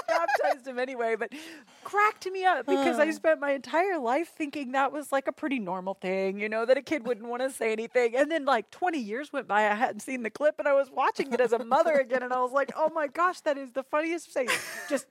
Baptized 0.07 0.67
him 0.67 0.79
anyway, 0.79 1.15
but 1.17 1.31
cracked 1.83 2.29
me 2.29 2.45
up 2.45 2.65
because 2.65 2.99
I 2.99 3.11
spent 3.11 3.39
my 3.39 3.51
entire 3.51 3.99
life 3.99 4.31
thinking 4.35 4.71
that 4.71 4.91
was 4.91 5.11
like 5.11 5.27
a 5.27 5.31
pretty 5.31 5.59
normal 5.59 5.93
thing, 5.93 6.39
you 6.39 6.49
know, 6.49 6.65
that 6.65 6.77
a 6.77 6.81
kid 6.81 7.05
wouldn't 7.05 7.27
want 7.27 7.41
to 7.43 7.49
say 7.49 7.71
anything. 7.71 8.15
And 8.15 8.31
then 8.31 8.45
like 8.45 8.69
20 8.71 8.97
years 8.97 9.31
went 9.31 9.47
by, 9.47 9.69
I 9.69 9.75
hadn't 9.75 10.01
seen 10.01 10.23
the 10.23 10.29
clip 10.29 10.55
and 10.59 10.67
I 10.67 10.73
was 10.73 10.89
watching 10.89 11.31
it 11.33 11.39
as 11.39 11.53
a 11.53 11.63
mother 11.63 11.93
again 11.93 12.23
and 12.23 12.33
I 12.33 12.41
was 12.41 12.51
like, 12.51 12.71
oh 12.75 12.89
my 12.93 13.07
gosh, 13.07 13.41
that 13.41 13.57
is 13.57 13.71
the 13.71 13.83
funniest 13.83 14.31
thing. 14.31 14.49
Just 14.89 15.07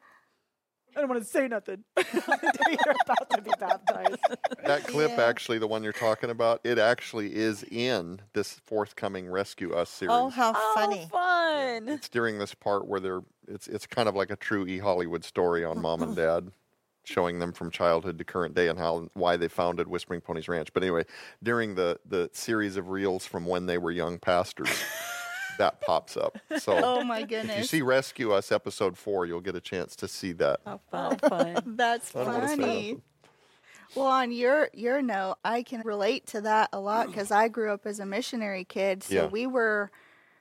I 0.96 1.00
don't 1.00 1.10
want 1.10 1.22
to 1.22 1.28
say 1.28 1.46
nothing 1.46 1.84
you're 2.14 2.94
about 3.04 3.30
to 3.30 3.42
be 3.42 3.50
baptized. 3.60 4.18
That 4.64 4.84
clip, 4.84 5.10
Yeah. 5.10 5.24
actually, 5.24 5.58
the 5.58 5.66
one 5.66 5.82
you're 5.84 5.92
talking 5.92 6.30
about, 6.30 6.60
it 6.64 6.78
actually 6.78 7.34
is 7.34 7.64
in 7.64 8.20
this 8.32 8.54
forthcoming 8.64 9.28
Rescue 9.28 9.74
Us 9.74 9.90
oh, 9.90 9.98
series. 9.98 10.12
Oh, 10.14 10.28
how 10.30 10.52
funny. 10.74 11.08
Oh, 11.12 11.18
fun. 11.18 11.88
It's 11.88 12.08
during 12.08 12.38
this 12.38 12.54
part 12.54 12.86
where 12.86 13.00
they're 13.00 13.20
it's 13.46 13.68
it's 13.68 13.86
kind 13.86 14.08
of 14.08 14.16
like 14.16 14.30
a 14.30 14.36
true 14.36 14.66
E 14.66 14.78
Hollywood 14.78 15.22
story 15.22 15.64
on 15.64 15.80
mom 15.82 16.02
and 16.02 16.16
dad, 16.24 16.50
showing 17.04 17.38
them 17.38 17.52
from 17.52 17.70
childhood 17.70 18.16
to 18.18 18.24
current 18.24 18.54
day 18.54 18.68
and 18.68 18.78
how 18.78 19.08
why 19.14 19.36
they 19.36 19.48
founded 19.48 19.88
Whispering 19.88 20.20
Ponies 20.22 20.48
Ranch. 20.48 20.72
But 20.72 20.82
anyway, 20.82 21.04
during 21.42 21.74
the 21.74 21.98
the 22.08 22.30
series 22.32 22.76
of 22.76 22.88
reels 22.88 23.26
from 23.26 23.44
when 23.44 23.66
they 23.66 23.76
were 23.78 23.90
young 23.90 24.18
pastors, 24.18 24.70
that 25.58 25.80
pops 25.80 26.16
up. 26.16 26.38
So 26.58 26.78
oh 26.82 27.04
my 27.04 27.26
if 27.28 27.58
you 27.58 27.64
see 27.64 27.82
Rescue 27.82 28.32
Us 28.32 28.52
episode 28.52 28.96
four, 28.96 29.26
you'll 29.26 29.40
get 29.40 29.54
a 29.56 29.60
chance 29.60 29.96
to 29.96 30.08
see 30.08 30.32
that. 30.32 30.60
How 30.64 30.80
fun. 30.90 31.18
fun. 31.18 31.62
That's 31.76 32.14
I 32.14 32.24
don't 32.24 32.34
wanna 32.34 32.48
say 32.48 32.56
funny. 32.56 33.00
Well, 33.94 34.06
on 34.06 34.32
your 34.32 34.70
your 34.74 35.00
note, 35.02 35.36
I 35.44 35.62
can 35.62 35.82
relate 35.82 36.26
to 36.28 36.40
that 36.42 36.70
a 36.72 36.80
lot 36.80 37.06
because 37.06 37.30
I 37.30 37.48
grew 37.48 37.72
up 37.72 37.86
as 37.86 38.00
a 38.00 38.06
missionary 38.06 38.64
kid. 38.64 39.02
So 39.02 39.14
Yeah. 39.14 39.26
we 39.26 39.46
were 39.46 39.90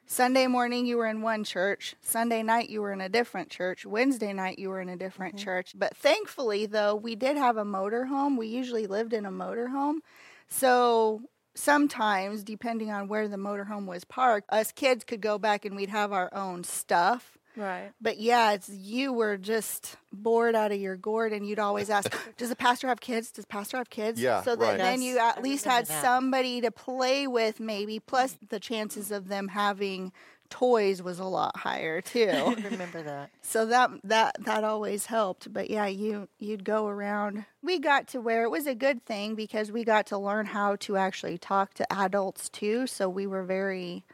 Sunday 0.07 0.45
morning 0.48 0.86
you 0.86 0.98
were 0.98 1.07
in 1.07 1.22
one 1.22 1.43
church, 1.43 1.95
Sunday 2.01 2.43
night 2.43 2.69
you 2.69 2.81
were 2.81 2.91
in 2.91 3.01
a 3.01 3.10
different 3.10 3.50
church, 3.50 3.86
Wednesday 3.86 4.34
night 4.34 4.60
you 4.60 4.69
were 4.69 4.81
in 4.81 4.89
a 4.89 4.95
different 4.95 5.36
mm-hmm. 5.36 5.45
church. 5.45 5.74
But 5.75 5.98
thankfully, 5.98 6.65
though, 6.65 6.95
we 6.95 7.15
did 7.15 7.38
have 7.38 7.57
a 7.57 7.65
motorhome. 7.65 8.38
We 8.38 8.48
usually 8.48 8.88
lived 8.88 9.13
in 9.13 9.25
a 9.25 9.31
motorhome, 9.31 10.00
so 10.48 11.22
sometimes 11.56 12.44
depending 12.44 12.92
on 12.92 13.08
where 13.08 13.28
the 13.28 13.38
motorhome 13.38 13.86
was 13.86 14.04
parked, 14.04 14.52
us 14.52 14.72
kids 14.72 15.04
could 15.04 15.22
go 15.22 15.38
back 15.38 15.66
and 15.66 15.76
we'd 15.76 15.90
have 15.90 16.12
our 16.12 16.34
own 16.34 16.64
stuff. 16.64 17.38
Right. 17.58 17.92
But 18.02 18.20
yeah, 18.20 18.52
it's 18.52 18.68
you 18.68 19.14
were 19.14 19.38
just 19.38 19.96
bored 20.12 20.56
out 20.56 20.74
of 20.74 20.80
your 20.80 20.98
gourd, 20.98 21.32
and 21.32 21.48
you'd 21.48 21.58
always 21.58 21.90
ask, 21.90 22.14
"Does 22.38 22.50
the 22.50 22.56
pastor 22.56 22.90
have 22.90 23.00
kids? 23.00 23.32
Does 23.32 23.46
the 23.46 23.48
pastor 23.48 23.78
have 23.78 23.90
kids?" 23.90 24.20
Yeah, 24.20 24.42
So 24.44 24.58
that 24.58 24.66
right. 24.66 24.78
then 24.78 25.02
you 25.02 25.18
at 25.20 25.42
least 25.42 25.64
had 25.64 25.86
that. 25.86 26.02
somebody 26.02 26.60
to 26.60 26.70
play 26.70 27.28
with, 27.28 27.62
maybe. 27.62 28.00
Plus, 28.02 28.38
the 28.50 28.60
chances 28.60 29.10
of 29.10 29.30
them 29.30 29.48
having 29.48 30.12
toys 30.50 31.02
was 31.02 31.20
a 31.20 31.25
lot 31.25 31.58
higher 31.58 32.02
too. 32.02 32.30
I 32.34 32.54
remember 32.54 33.02
that. 33.04 33.30
so 33.42 33.66
that 33.68 33.92
that 34.04 34.36
that 34.46 34.64
always 34.64 35.06
helped. 35.08 35.52
But 35.52 35.70
yeah, 35.70 35.88
you 35.88 36.28
you'd 36.40 36.64
go 36.64 36.88
around. 36.88 37.46
We 37.62 37.80
got 37.80 38.08
to 38.10 38.22
where 38.22 38.44
it 38.44 38.50
was 38.52 38.68
a 38.68 38.75
good 38.75 39.06
thing 39.06 39.36
because 39.36 39.72
we 39.72 39.84
got 39.84 40.08
to 40.08 40.18
learn 40.18 40.46
how 40.48 40.75
to 40.78 40.98
actually 40.98 41.38
talk 41.38 41.74
to 41.75 41.94
adults 41.94 42.50
too. 42.50 42.88
So 42.88 43.10
we 43.10 43.28
were 43.28 43.44
very 43.44 44.06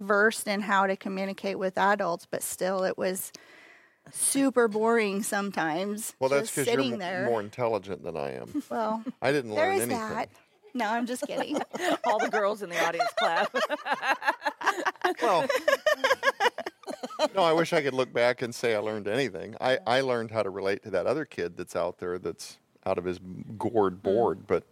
versed 0.00 0.46
in 0.46 0.60
how 0.62 0.86
to 0.86 0.96
communicate 0.96 1.58
with 1.58 1.78
adults, 1.78 2.26
but 2.30 2.42
still 2.42 2.84
it 2.84 2.98
was 2.98 3.32
super 4.12 4.68
boring 4.68 5.22
sometimes. 5.22 6.14
Well, 6.20 6.30
that's 6.30 6.50
because 6.50 6.66
you're 6.66 6.76
sitting 6.76 6.98
there. 6.98 7.26
more 7.26 7.40
intelligent 7.40 8.02
than 8.04 8.16
I 8.16 8.32
am. 8.34 8.62
well, 8.70 9.02
I 9.22 9.32
didn't 9.32 9.54
learn 9.54 9.76
is 9.76 9.82
anything. 9.82 9.98
that. 9.98 10.28
No, 10.74 10.84
I'm 10.86 11.06
just 11.06 11.26
kidding. 11.26 11.58
All 12.04 12.18
the 12.18 12.28
girls 12.28 12.62
in 12.62 12.68
the 12.68 12.84
audience 12.86 13.08
clap. 13.18 13.50
Well, 15.22 15.46
no, 17.34 17.42
I 17.42 17.52
wish 17.52 17.72
I 17.72 17.82
could 17.82 17.94
look 17.94 18.12
back 18.12 18.42
and 18.42 18.54
say 18.54 18.74
I 18.74 18.78
learned 18.78 19.08
anything. 19.08 19.54
I, 19.60 19.78
I 19.86 20.00
learned 20.00 20.30
how 20.30 20.42
to 20.42 20.50
relate 20.50 20.82
to 20.84 20.90
that 20.90 21.06
other 21.06 21.24
kid 21.24 21.56
that's 21.56 21.76
out 21.76 21.98
there 21.98 22.18
that's 22.18 22.58
out 22.84 22.98
of 22.98 23.04
his 23.04 23.18
gourd 23.58 23.98
mm. 23.98 24.02
board. 24.02 24.46
But 24.46 24.64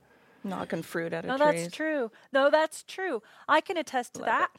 Knocking 0.42 0.82
fruit 0.82 1.12
out 1.12 1.25
of 1.25 1.28
No, 1.28 1.38
trees. 1.38 1.62
that's 1.62 1.76
true. 1.76 2.11
No, 2.32 2.50
that's 2.50 2.82
true. 2.82 3.23
I 3.49 3.61
can 3.61 3.76
attest 3.76 4.14
to 4.14 4.20
Love 4.20 4.26
that. 4.26 4.50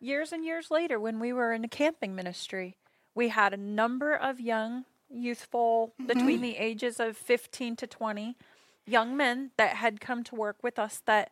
Years 0.00 0.32
and 0.32 0.44
years 0.44 0.70
later, 0.70 0.98
when 0.98 1.18
we 1.18 1.32
were 1.32 1.52
in 1.52 1.62
the 1.62 1.68
camping 1.68 2.14
ministry, 2.14 2.76
we 3.14 3.28
had 3.28 3.52
a 3.52 3.58
number 3.58 4.14
of 4.14 4.40
young, 4.40 4.84
youthful, 5.08 5.94
mm-hmm. 6.00 6.06
between 6.06 6.40
the 6.40 6.56
ages 6.56 7.00
of 7.00 7.16
15 7.16 7.76
to 7.76 7.86
20, 7.86 8.36
young 8.86 9.16
men 9.16 9.50
that 9.56 9.76
had 9.76 10.00
come 10.00 10.24
to 10.24 10.34
work 10.34 10.56
with 10.62 10.78
us 10.78 11.02
that 11.06 11.30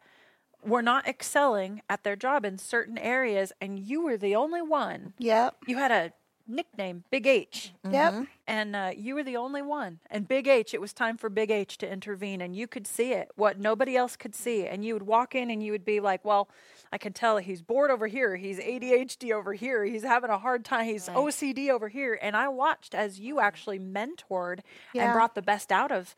were 0.65 0.83
not 0.83 1.07
excelling 1.07 1.83
at 1.89 2.05
their 2.05 2.17
job 2.17 2.45
in 2.45 2.59
certain 2.59 2.99
areas, 2.99 3.53
and 3.61 3.79
you 3.79 4.03
were 4.03 4.17
the 4.17 4.35
only 4.37 4.63
one. 4.63 5.13
yep. 5.19 5.57
You 5.67 5.77
had 5.77 5.91
a 5.93 6.13
nickname, 6.51 7.05
Big 7.11 7.27
H. 7.27 7.73
Yep. 7.89 8.27
And 8.47 8.75
uh, 8.75 8.91
you 8.97 9.15
were 9.15 9.23
the 9.23 9.37
only 9.37 9.61
one. 9.61 10.01
And 10.11 10.27
Big 10.27 10.49
H, 10.49 10.73
it 10.73 10.81
was 10.81 10.95
time 10.95 11.19
for 11.19 11.29
Big 11.29 11.51
H 11.51 11.77
to 11.79 11.91
intervene, 11.91 12.41
and 12.41 12.57
you 12.57 12.67
could 12.67 12.87
see 12.87 13.13
it, 13.13 13.31
what 13.37 13.59
nobody 13.59 13.97
else 13.97 14.17
could 14.17 14.35
see. 14.35 14.67
And 14.67 14.83
you 14.85 14.95
would 14.95 15.03
walk 15.03 15.35
in 15.35 15.51
and 15.51 15.63
you 15.63 15.73
would 15.73 15.85
be 15.85 16.01
like, 16.01 16.25
Well, 16.25 16.49
I 16.91 16.97
can 16.97 17.13
tell 17.13 17.37
he's 17.37 17.61
bored 17.61 17.91
over 17.91 18.07
here. 18.07 18.37
He's 18.37 18.59
ADHD 18.59 19.31
over 19.33 19.53
here. 19.53 19.85
He's 19.85 20.03
having 20.05 20.31
a 20.31 20.39
hard 20.39 20.65
time. 20.65 20.87
He's 20.87 21.07
OCD 21.09 21.69
over 21.69 21.89
here. 21.89 22.19
And 22.23 22.35
I 22.35 22.49
watched 22.49 22.95
as 22.95 23.21
you 23.21 23.41
actually 23.41 23.79
mentored 23.79 24.61
Yeah. 24.95 25.05
and 25.05 25.13
brought 25.13 25.35
the 25.35 25.43
best 25.43 25.71
out 25.71 25.93
of 25.93 26.17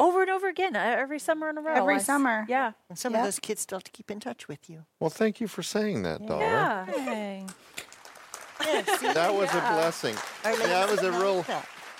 over 0.00 0.22
and 0.22 0.30
over 0.30 0.48
again 0.48 0.74
uh, 0.74 0.96
every 0.98 1.20
summer 1.20 1.48
in 1.50 1.58
a 1.58 1.60
row. 1.60 1.74
Every 1.74 1.94
I 1.94 1.98
s- 1.98 2.06
summer. 2.06 2.44
Yeah. 2.48 2.72
And 2.88 2.98
some 2.98 3.12
Yep. 3.12 3.20
of 3.20 3.24
those 3.26 3.38
kids 3.38 3.60
still 3.60 3.76
have 3.78 3.84
to 3.84 3.90
keep 3.92 4.10
in 4.10 4.18
touch 4.18 4.48
with 4.48 4.68
you. 4.68 4.84
well, 4.98 5.10
thank 5.10 5.40
you 5.40 5.46
for 5.46 5.62
saying 5.62 6.02
that, 6.02 6.26
Donna. 6.26 6.42
Yeah. 6.42 6.86
Hey. 6.86 7.46
That 9.14 9.32
was 9.34 9.48
a 9.54 9.60
blessing. 9.60 10.14
Yeah, 10.44 10.56
that 10.66 10.90
was 10.90 11.00
a 11.02 11.12
real. 11.12 11.44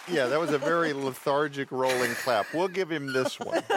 Yeah, 0.08 0.26
that 0.26 0.38
was 0.40 0.50
a 0.50 0.58
very 0.58 0.92
lethargic 0.92 1.70
rolling 1.72 2.12
clap. 2.16 2.46
We'll 2.52 2.68
give 2.68 2.90
him 2.90 3.12
this 3.12 3.38
one. 3.38 3.62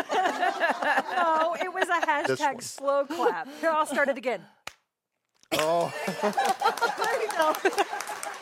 No, 1.15 1.55
it 1.61 1.71
was 1.73 1.87
a 1.87 2.05
hashtag 2.05 2.61
slow 2.61 3.05
clap. 3.05 3.47
Here, 3.61 3.69
I'll 3.69 3.85
start 3.85 4.09
it 4.09 4.17
again. 4.17 4.41
Oh, 5.53 5.93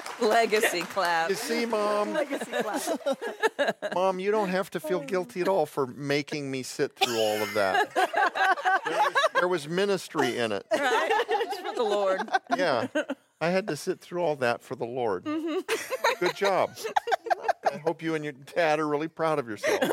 Legacy 0.20 0.82
clap. 0.82 1.30
you 1.30 1.34
see, 1.34 1.66
Mom? 1.66 2.12
Legacy 2.12 2.50
clap. 2.50 3.94
Mom, 3.94 4.18
you 4.18 4.30
don't 4.30 4.48
have 4.48 4.70
to 4.70 4.80
feel 4.80 5.00
guilty 5.00 5.40
at 5.40 5.48
all 5.48 5.66
for 5.66 5.86
making 5.86 6.50
me 6.50 6.62
sit 6.62 6.96
through 6.96 7.18
all 7.18 7.42
of 7.42 7.52
that. 7.54 7.94
There 7.94 8.96
was, 8.96 9.14
there 9.34 9.48
was 9.48 9.68
ministry 9.68 10.36
in 10.36 10.52
it. 10.52 10.66
Right? 10.72 11.10
It's 11.28 11.58
for 11.58 11.74
the 11.74 11.82
Lord. 11.82 12.20
Yeah. 12.56 12.86
I 13.40 13.48
had 13.48 13.66
to 13.68 13.76
sit 13.76 14.00
through 14.00 14.22
all 14.22 14.36
that 14.36 14.62
for 14.62 14.76
the 14.76 14.84
Lord. 14.84 15.24
Mm-hmm. 15.24 15.60
Good 16.20 16.36
job. 16.36 16.70
I 17.72 17.78
hope 17.78 18.02
you 18.02 18.14
and 18.14 18.24
your 18.24 18.34
dad 18.34 18.78
are 18.78 18.86
really 18.86 19.08
proud 19.08 19.38
of 19.38 19.48
yourselves. 19.48 19.90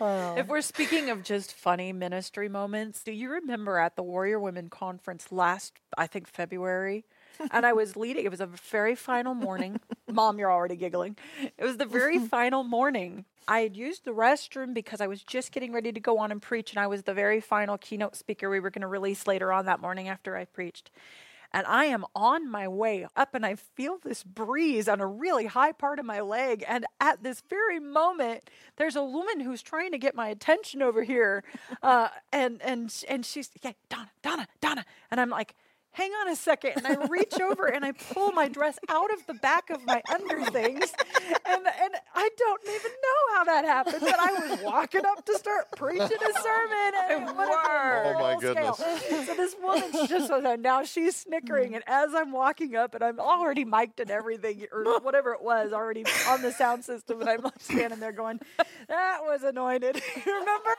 If 0.00 0.46
we're 0.46 0.60
speaking 0.60 1.10
of 1.10 1.24
just 1.24 1.52
funny 1.52 1.92
ministry 1.92 2.48
moments, 2.48 3.02
do 3.02 3.10
you 3.10 3.30
remember 3.30 3.78
at 3.78 3.96
the 3.96 4.02
Warrior 4.02 4.38
Women 4.38 4.70
Conference 4.70 5.32
last, 5.32 5.72
I 5.96 6.06
think, 6.06 6.28
February? 6.28 7.04
And 7.50 7.64
I 7.64 7.72
was 7.72 7.96
leading, 7.96 8.24
it 8.24 8.30
was 8.30 8.40
a 8.40 8.46
very 8.46 8.94
final 8.94 9.34
morning. 9.34 9.80
Mom, 10.12 10.38
you're 10.38 10.52
already 10.52 10.76
giggling. 10.76 11.16
It 11.56 11.64
was 11.64 11.76
the 11.76 11.86
very 11.86 12.18
final 12.36 12.64
morning. 12.64 13.24
I 13.46 13.60
had 13.60 13.76
used 13.76 14.04
the 14.04 14.10
restroom 14.10 14.74
because 14.74 15.00
I 15.00 15.06
was 15.06 15.22
just 15.22 15.52
getting 15.52 15.72
ready 15.72 15.90
to 15.92 16.00
go 16.00 16.18
on 16.18 16.30
and 16.30 16.42
preach, 16.42 16.70
and 16.70 16.78
I 16.78 16.86
was 16.86 17.04
the 17.04 17.14
very 17.14 17.40
final 17.40 17.78
keynote 17.78 18.14
speaker 18.14 18.50
we 18.50 18.60
were 18.60 18.70
going 18.70 18.82
to 18.82 18.88
release 18.88 19.26
later 19.26 19.52
on 19.52 19.64
that 19.64 19.80
morning 19.80 20.08
after 20.08 20.36
I 20.36 20.44
preached. 20.44 20.90
And 21.50 21.66
I 21.66 21.86
am 21.86 22.04
on 22.14 22.50
my 22.50 22.68
way 22.68 23.06
up, 23.16 23.34
and 23.34 23.46
I 23.46 23.54
feel 23.54 23.98
this 24.04 24.22
breeze 24.22 24.86
on 24.86 25.00
a 25.00 25.06
really 25.06 25.46
high 25.46 25.72
part 25.72 25.98
of 25.98 26.04
my 26.04 26.20
leg. 26.20 26.62
And 26.68 26.84
at 27.00 27.22
this 27.22 27.42
very 27.48 27.80
moment, 27.80 28.50
there's 28.76 28.96
a 28.96 29.02
woman 29.02 29.40
who's 29.40 29.62
trying 29.62 29.92
to 29.92 29.98
get 29.98 30.14
my 30.14 30.28
attention 30.28 30.82
over 30.82 31.02
here, 31.02 31.42
uh, 31.82 32.08
and 32.32 32.60
and 32.60 32.94
and 33.08 33.24
she's 33.24 33.48
yeah, 33.62 33.72
Donna, 33.88 34.10
Donna, 34.22 34.46
Donna, 34.60 34.84
and 35.10 35.20
I'm 35.20 35.30
like. 35.30 35.54
Hang 35.98 36.12
on 36.12 36.28
a 36.28 36.36
second, 36.36 36.74
and 36.76 36.86
I 36.86 36.94
reach 37.08 37.40
over 37.42 37.66
and 37.66 37.84
I 37.84 37.90
pull 37.90 38.30
my 38.30 38.46
dress 38.46 38.78
out 38.88 39.12
of 39.12 39.26
the 39.26 39.34
back 39.34 39.68
of 39.68 39.84
my 39.84 40.00
underthings, 40.08 40.92
and 41.44 41.66
and 41.66 41.94
I 42.14 42.28
don't 42.38 42.62
even 42.64 42.92
know 42.92 43.36
how 43.36 43.44
that 43.44 43.64
happened. 43.64 43.96
But 44.02 44.14
I 44.16 44.32
was 44.48 44.60
walking 44.62 45.04
up 45.04 45.26
to 45.26 45.36
start 45.36 45.72
preaching 45.76 46.02
a 46.06 46.32
sermon, 46.40 46.92
and 47.10 47.10
it 47.10 47.36
would 47.36 47.48
have 47.48 48.04
been 48.04 48.14
Oh, 48.16 48.20
my 48.20 48.32
full 48.34 48.40
scale. 48.40 48.78
goodness. 48.78 49.26
So 49.26 49.34
this 49.34 49.56
woman's 49.60 50.08
just 50.08 50.28
so 50.28 50.38
now 50.54 50.84
she's 50.84 51.16
snickering, 51.16 51.74
and 51.74 51.82
as 51.88 52.14
I'm 52.14 52.30
walking 52.30 52.76
up, 52.76 52.94
and 52.94 53.02
I'm 53.02 53.18
already 53.18 53.64
mic'd 53.64 53.98
and 53.98 54.08
everything, 54.10 54.66
or 54.70 55.00
whatever 55.00 55.32
it 55.32 55.42
was, 55.42 55.72
already 55.72 56.04
on 56.28 56.42
the 56.42 56.52
sound 56.52 56.84
system, 56.84 57.20
and 57.22 57.28
I'm 57.28 57.40
like 57.42 57.58
standing 57.60 57.98
there 57.98 58.12
going, 58.12 58.38
"That 58.86 59.22
was 59.24 59.42
anointed." 59.42 60.00
You 60.24 60.38
remember? 60.38 60.76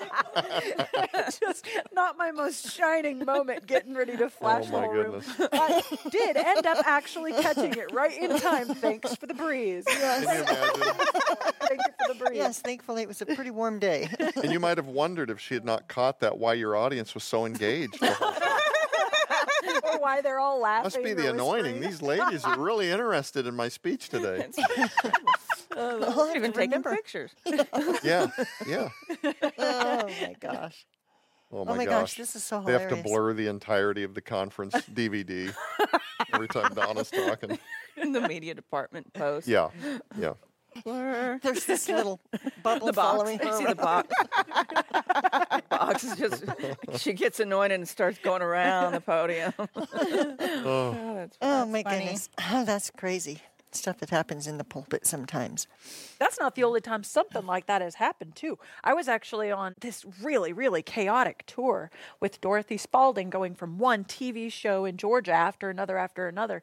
just 1.40 1.66
not 1.92 2.16
my 2.16 2.30
most 2.30 2.72
shining 2.72 3.24
moment, 3.24 3.66
getting 3.66 3.94
ready 3.94 4.16
to 4.16 4.24
oh, 4.24 4.28
flash 4.28 4.64
Oh, 4.66 4.66
the 4.66 4.72
my 4.72 4.84
whole 4.84 4.92
room. 4.92 5.22
I 5.52 5.82
did 6.10 6.36
end 6.36 6.66
up 6.66 6.86
actually 6.86 7.32
catching 7.32 7.72
it 7.72 7.92
right 7.92 8.16
in 8.16 8.38
time. 8.38 8.68
Thanks 8.68 9.14
for 9.16 9.26
the 9.26 9.34
breeze. 9.34 9.84
Yes, 9.86 10.24
Can 10.24 10.36
you 10.36 10.42
imagine? 10.42 10.82
thank 11.60 11.80
you 11.86 11.92
for 12.06 12.14
the 12.14 12.24
breeze. 12.24 12.36
Yes, 12.36 12.60
thankfully 12.60 13.02
it 13.02 13.08
was 13.08 13.20
a 13.22 13.26
pretty 13.26 13.50
warm 13.50 13.78
day. 13.78 14.08
And 14.42 14.52
you 14.52 14.60
might 14.60 14.78
have 14.78 14.86
wondered 14.88 15.30
if 15.30 15.40
she 15.40 15.54
had 15.54 15.64
not 15.64 15.88
caught 15.88 16.20
that 16.20 16.38
why 16.38 16.54
your 16.54 16.76
audience 16.76 17.14
was 17.14 17.24
so 17.24 17.46
engaged. 17.46 18.00
the 18.00 18.12
whole 18.12 18.32
time. 18.32 18.58
Or 19.84 19.91
why 20.02 20.20
they're 20.20 20.38
all 20.38 20.60
laughing. 20.60 20.84
Must 20.84 21.02
be 21.02 21.14
the 21.14 21.30
anointing. 21.30 21.80
These 21.80 22.02
ladies 22.02 22.44
are 22.44 22.58
really 22.58 22.90
interested 22.90 23.46
in 23.46 23.54
my 23.56 23.68
speech 23.68 24.08
today. 24.10 24.48
Uh, 25.74 26.28
even 26.36 26.52
taking 26.52 26.70
remember. 26.70 26.90
pictures. 26.94 27.30
Yeah, 28.02 28.26
yeah. 28.66 28.88
oh 29.58 30.06
my 30.06 30.36
gosh. 30.40 30.84
Oh 31.54 31.64
my, 31.64 31.76
my 31.76 31.84
gosh, 31.84 32.14
this 32.16 32.34
is 32.34 32.42
so 32.42 32.60
hilarious. 32.60 32.90
They 32.90 32.96
have 32.96 33.04
to 33.04 33.08
blur 33.08 33.34
the 33.34 33.46
entirety 33.46 34.02
of 34.04 34.14
the 34.14 34.22
conference 34.22 34.74
DVD 34.74 35.54
every 36.32 36.48
time 36.48 36.72
Donna's 36.74 37.10
talking. 37.10 37.58
In 37.96 38.12
the 38.12 38.22
media 38.22 38.54
department 38.54 39.12
post. 39.12 39.46
Yeah, 39.46 39.68
yeah. 40.18 40.32
Blur. 40.84 41.38
There's 41.42 41.64
this 41.66 41.88
little 41.88 42.20
bubble 42.62 42.86
The 42.88 42.92
box. 42.92 43.16
following 43.16 43.40
I 43.40 43.46
her. 43.46 43.58
see 43.58 43.64
the 43.66 43.74
box. 43.74 44.08
the 45.52 45.62
box 45.70 46.04
is 46.04 46.16
just. 46.18 46.44
She 47.02 47.12
gets 47.12 47.40
anointed 47.40 47.78
and 47.80 47.88
starts 47.88 48.18
going 48.18 48.42
around 48.42 48.92
the 48.92 49.00
podium. 49.00 49.52
Oh, 50.64 50.96
Oh, 50.96 51.14
that's 51.16 51.36
Oh 51.40 51.66
my 51.66 51.82
funny. 51.82 51.98
goodness. 52.04 52.28
Oh, 52.50 52.64
that's 52.64 52.90
crazy. 52.90 53.40
Stuff 53.74 53.98
that 53.98 54.10
happens 54.10 54.46
in 54.46 54.58
the 54.58 54.64
pulpit 54.64 55.06
sometimes. 55.06 55.66
That's 56.18 56.38
not 56.38 56.54
the 56.54 56.64
only 56.64 56.80
time 56.80 57.02
something 57.02 57.46
like 57.46 57.66
that 57.66 57.80
has 57.80 57.94
happened, 57.94 58.36
too. 58.36 58.58
I 58.84 58.92
was 58.92 59.08
actually 59.08 59.50
on 59.50 59.74
this 59.80 60.04
really, 60.22 60.52
really 60.52 60.82
chaotic 60.82 61.44
tour 61.46 61.90
with 62.20 62.40
Dorothy 62.40 62.76
Spalding, 62.76 63.30
going 63.30 63.54
from 63.54 63.78
one 63.78 64.04
TV 64.04 64.52
show 64.52 64.84
in 64.84 64.98
Georgia 64.98 65.32
after 65.32 65.70
another 65.70 65.96
after 65.96 66.28
another. 66.28 66.62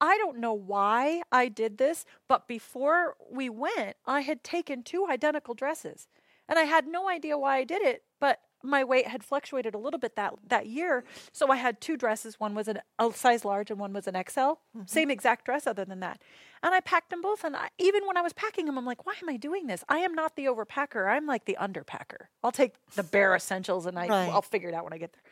I 0.00 0.18
don't 0.18 0.38
know 0.38 0.52
why 0.52 1.22
I 1.32 1.48
did 1.48 1.78
this, 1.78 2.04
but 2.28 2.46
before 2.46 3.16
we 3.30 3.48
went, 3.48 3.96
I 4.06 4.20
had 4.20 4.44
taken 4.44 4.82
two 4.82 5.06
identical 5.08 5.54
dresses. 5.54 6.08
And 6.46 6.58
I 6.58 6.64
had 6.64 6.86
no 6.86 7.08
idea 7.08 7.38
why 7.38 7.56
I 7.58 7.64
did 7.64 7.80
it, 7.80 8.02
but 8.18 8.40
my 8.62 8.84
weight 8.84 9.06
had 9.08 9.24
fluctuated 9.24 9.74
a 9.74 9.78
little 9.78 9.98
bit 9.98 10.16
that 10.16 10.34
that 10.48 10.66
year, 10.66 11.04
so 11.32 11.50
I 11.50 11.56
had 11.56 11.80
two 11.80 11.96
dresses. 11.96 12.38
One 12.38 12.54
was 12.54 12.68
an, 12.68 12.78
a 12.98 13.12
size 13.12 13.44
large, 13.44 13.70
and 13.70 13.78
one 13.78 13.92
was 13.92 14.06
an 14.06 14.14
XL. 14.14 14.40
Mm-hmm. 14.40 14.82
Same 14.86 15.10
exact 15.10 15.44
dress, 15.44 15.66
other 15.66 15.84
than 15.84 16.00
that. 16.00 16.20
And 16.62 16.74
I 16.74 16.80
packed 16.80 17.10
them 17.10 17.22
both. 17.22 17.42
And 17.44 17.56
I, 17.56 17.68
even 17.78 18.06
when 18.06 18.16
I 18.16 18.20
was 18.22 18.34
packing 18.34 18.66
them, 18.66 18.76
I'm 18.76 18.84
like, 18.84 19.06
why 19.06 19.14
am 19.22 19.28
I 19.28 19.36
doing 19.36 19.66
this? 19.66 19.82
I 19.88 19.98
am 19.98 20.14
not 20.14 20.36
the 20.36 20.44
overpacker. 20.44 21.08
I'm 21.10 21.26
like 21.26 21.46
the 21.46 21.56
underpacker. 21.60 22.26
I'll 22.44 22.52
take 22.52 22.74
the 22.94 23.02
bare 23.02 23.34
essentials, 23.34 23.86
and 23.86 23.98
I 23.98 24.08
Right. 24.08 24.28
I'll 24.28 24.42
figure 24.42 24.68
it 24.68 24.74
out 24.74 24.84
when 24.84 24.92
I 24.92 24.98
get 24.98 25.12
there. 25.12 25.22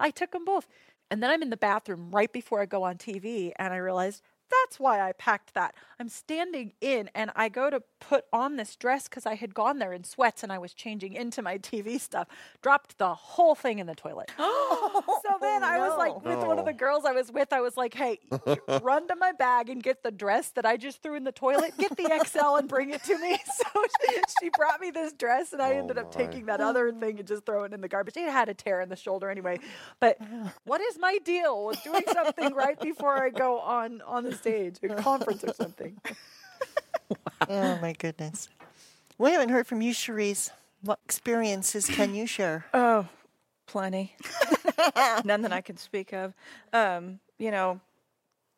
I 0.00 0.10
took 0.10 0.30
them 0.32 0.44
both, 0.44 0.66
and 1.10 1.22
then 1.22 1.30
I'm 1.30 1.42
in 1.42 1.50
the 1.50 1.56
bathroom 1.56 2.10
right 2.10 2.32
before 2.32 2.60
I 2.60 2.66
go 2.66 2.82
on 2.84 2.96
TV, 2.96 3.52
and 3.56 3.72
I 3.74 3.78
realized. 3.78 4.22
That's 4.50 4.78
why 4.80 5.00
I 5.00 5.12
packed 5.12 5.54
that. 5.54 5.74
I'm 6.00 6.08
standing 6.08 6.72
in 6.80 7.10
and 7.14 7.30
I 7.36 7.48
go 7.48 7.70
to 7.70 7.82
put 8.00 8.24
on 8.32 8.56
this 8.56 8.76
dress 8.76 9.04
because 9.08 9.26
I 9.26 9.34
had 9.34 9.54
gone 9.54 9.78
there 9.78 9.92
in 9.92 10.04
sweats 10.04 10.42
and 10.42 10.52
I 10.52 10.58
was 10.58 10.72
changing 10.74 11.14
into 11.14 11.42
my 11.42 11.58
TV 11.58 12.00
stuff. 12.00 12.28
Dropped 12.62 12.98
the 12.98 13.14
whole 13.14 13.54
thing 13.54 13.78
in 13.78 13.86
the 13.86 13.94
toilet. 13.94 14.30
so 14.38 15.36
then 15.40 15.62
I 15.64 15.78
was 15.78 15.96
like, 15.98 16.24
with 16.24 16.46
one 16.46 16.58
of 16.58 16.64
the 16.64 16.72
girls 16.72 17.04
I 17.04 17.12
was 17.12 17.30
with, 17.32 17.52
I 17.52 17.60
was 17.60 17.76
like, 17.76 17.94
hey, 17.94 18.18
run 18.82 19.08
to 19.08 19.16
my 19.16 19.32
bag 19.32 19.68
and 19.70 19.82
get 19.82 20.02
the 20.02 20.10
dress 20.10 20.50
that 20.50 20.64
I 20.66 20.76
just 20.76 21.02
threw 21.02 21.14
in 21.14 21.24
the 21.24 21.32
toilet. 21.32 21.74
Get 21.78 21.96
the 21.96 22.22
XL 22.26 22.56
and 22.56 22.68
bring 22.68 22.90
it 22.90 23.02
to 23.04 23.18
me. 23.18 23.38
So 23.58 23.82
she, 24.08 24.16
she 24.40 24.50
brought 24.56 24.80
me 24.80 24.90
this 24.90 25.12
dress 25.12 25.52
and 25.52 25.60
I 25.60 25.74
Oh, 25.74 25.78
ended 25.78 25.98
up 25.98 26.14
my. 26.14 26.24
taking 26.24 26.46
that 26.46 26.60
other 26.60 26.92
thing 26.92 27.18
and 27.18 27.26
just 27.26 27.44
throwing 27.44 27.72
it 27.72 27.74
in 27.74 27.80
the 27.80 27.88
garbage. 27.88 28.16
It 28.16 28.30
had 28.30 28.48
a 28.48 28.54
tear 28.54 28.80
in 28.80 28.88
the 28.88 28.96
shoulder 28.96 29.30
anyway. 29.30 29.58
But 30.00 30.18
what 30.64 30.80
is 30.80 30.98
my 30.98 31.18
deal 31.24 31.66
with 31.66 31.82
doing 31.82 32.04
something 32.12 32.54
right 32.54 32.78
before 32.80 33.22
I 33.22 33.30
go 33.30 33.58
on 33.60 34.00
on 34.02 34.24
the 34.24 34.34
stage, 34.38 34.76
a 34.82 34.88
conference 35.02 35.44
or 35.44 35.52
something. 35.54 36.00
Oh 37.48 37.78
my 37.80 37.94
goodness. 37.94 38.48
We 39.16 39.30
haven't 39.30 39.48
heard 39.48 39.66
from 39.66 39.80
you, 39.80 39.92
Cherise. 39.94 40.50
What 40.82 40.98
experiences 41.04 41.86
can 41.86 42.14
you 42.14 42.26
share? 42.26 42.66
Oh, 42.74 43.06
plenty. 43.66 44.14
None 45.24 45.42
that 45.42 45.52
I 45.52 45.60
can 45.62 45.76
speak 45.78 46.12
of. 46.12 46.34
Um, 46.72 47.20
you 47.38 47.50
know, 47.50 47.80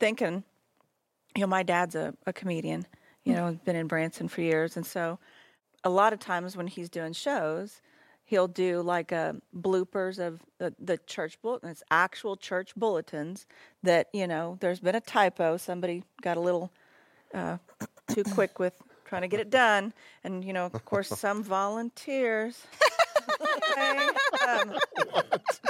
thinking, 0.01 0.43
you 1.37 1.43
know, 1.43 1.47
my 1.47 1.63
dad's 1.63 1.95
a, 1.95 2.15
a 2.27 2.33
comedian, 2.33 2.87
you 3.25 3.35
know, 3.35 3.59
been 3.65 3.77
in 3.77 3.87
Branson 3.87 4.27
for 4.29 4.41
years. 4.41 4.77
And 4.77 4.85
so 4.87 5.19
a 5.85 5.91
lot 5.91 6.13
of 6.13 6.19
times 6.19 6.57
when 6.57 6.67
he's 6.67 6.89
doing 6.89 7.13
shows, 7.13 7.81
he'll 8.31 8.47
do 8.47 8.81
like 8.81 9.13
uh, 9.13 9.33
bloopers 9.59 10.25
of 10.25 10.41
the, 10.59 10.73
the 10.79 10.97
church. 10.99 11.37
It's 11.65 11.83
actual 11.91 12.37
church 12.37 12.77
bulletins 12.77 13.45
that, 13.83 14.07
you 14.13 14.29
know, 14.29 14.57
there's 14.61 14.79
been 14.79 14.95
a 14.95 15.01
typo. 15.01 15.57
Somebody 15.57 16.05
got 16.23 16.37
a 16.37 16.41
little 16.41 16.71
uh, 17.35 17.59
too 18.07 18.23
quick 18.23 18.61
with 18.61 18.75
trying 19.05 19.23
to 19.23 19.29
get 19.29 19.41
it 19.41 19.51
done. 19.51 19.93
And, 20.23 20.45
you 20.45 20.53
know, 20.53 20.67
of 20.73 20.85
course, 20.85 21.09
some 21.09 21.43
volunteers. 21.43 22.65
Okay, 23.73 24.09
um, 24.49 24.79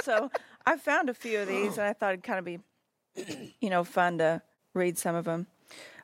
so 0.03 0.29
I 0.63 0.77
found 0.77 1.09
a 1.09 1.15
few 1.15 1.39
of 1.39 1.47
these, 1.47 1.79
and 1.79 1.87
I 1.87 1.93
thought 1.93 2.13
it'd 2.13 2.23
kind 2.23 2.37
of 2.37 2.45
be, 2.45 2.59
you 3.59 3.71
know, 3.71 3.83
fun 3.83 4.19
to 4.19 4.43
read 4.75 4.99
some 4.99 5.15
of 5.15 5.25
them. 5.25 5.47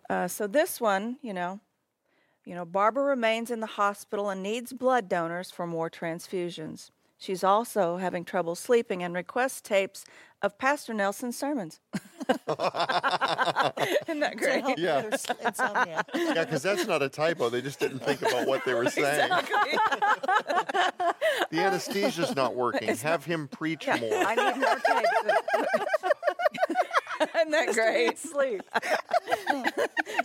Uh, 0.10 0.28
so 0.28 0.48
this 0.48 0.82
one, 0.82 1.18
you 1.22 1.34
know, 1.34 1.60
you 2.48 2.56
know, 2.56 2.64
Barbara 2.64 3.04
remains 3.04 3.52
in 3.52 3.60
the 3.60 3.66
hospital 3.68 4.30
and 4.30 4.42
needs 4.42 4.72
blood 4.72 5.10
donors 5.10 5.52
for 5.52 5.68
more 5.68 5.90
transfusions. 5.90 6.92
She's 7.18 7.44
also 7.44 7.98
having 7.98 8.24
trouble 8.24 8.56
sleeping 8.56 9.04
and 9.04 9.14
requests 9.14 9.60
tapes 9.60 10.06
of 10.42 10.58
Pastor 10.58 10.94
Nelson's 10.94 11.38
sermons. 11.38 11.82
Isn't 12.30 12.46
that 12.48 14.36
great? 14.38 14.64
Yeah. 14.78 15.04
with 15.04 15.06
her 15.06 15.14
s- 15.14 15.26
insomnia. 15.46 16.04
Yeah, 16.16 16.46
because 16.46 16.62
that's 16.62 16.86
not 16.88 17.02
a 17.02 17.10
typo. 17.10 17.50
They 17.50 17.62
just 17.62 17.80
didn't 17.82 18.00
think 18.00 18.22
about 18.22 18.48
what 18.48 18.64
they 18.66 18.74
were 18.76 18.90
saying. 18.90 19.30
The 21.50 21.58
anesthesia's 21.58 22.34
not 22.36 22.56
working. 22.56 22.96
Have 22.96 23.26
him 23.26 23.48
preach 23.50 23.88
more. 23.88 23.98
I 24.14 24.36
need 24.36 24.58
more 24.62 24.76
tapes. 24.76 25.10
Isn't 27.22 27.52
that 27.52 27.74
great? 27.74 28.18
Sleep. 28.18 28.62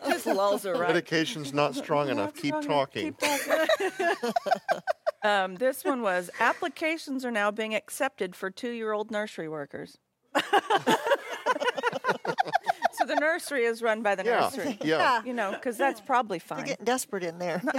Just 0.09 0.26
lulls 0.26 0.64
her 0.64 0.74
right. 0.74 0.88
Medication's 0.88 1.52
not 1.52 1.74
strong 1.74 2.09
enough. 2.09 2.35
Keep 2.35 2.61
talking. 2.62 3.16
Um, 5.24 5.55
this 5.55 5.85
one 5.85 6.02
was 6.02 6.31
applications 6.40 7.24
are 7.24 7.31
now 7.31 7.52
being 7.52 7.76
accepted 7.76 8.35
for 8.35 8.50
two-year-old 8.50 9.12
nursery 9.12 9.48
workers. 9.48 9.98
so 12.98 13.05
the 13.05 13.14
nursery 13.16 13.64
is 13.64 13.83
run 13.83 14.02
by 14.02 14.14
the 14.14 14.24
Yeah. 14.24 14.40
nursery. 14.40 14.78
Yeah. 14.85 15.22
You 15.24 15.33
know, 15.35 15.52
because 15.52 15.76
that's 15.76 16.00
probably 16.00 16.38
fine. 16.38 16.59
They're 16.59 16.66
getting 16.68 16.85
desperate 16.85 17.22
in 17.24 17.38
there. 17.38 17.62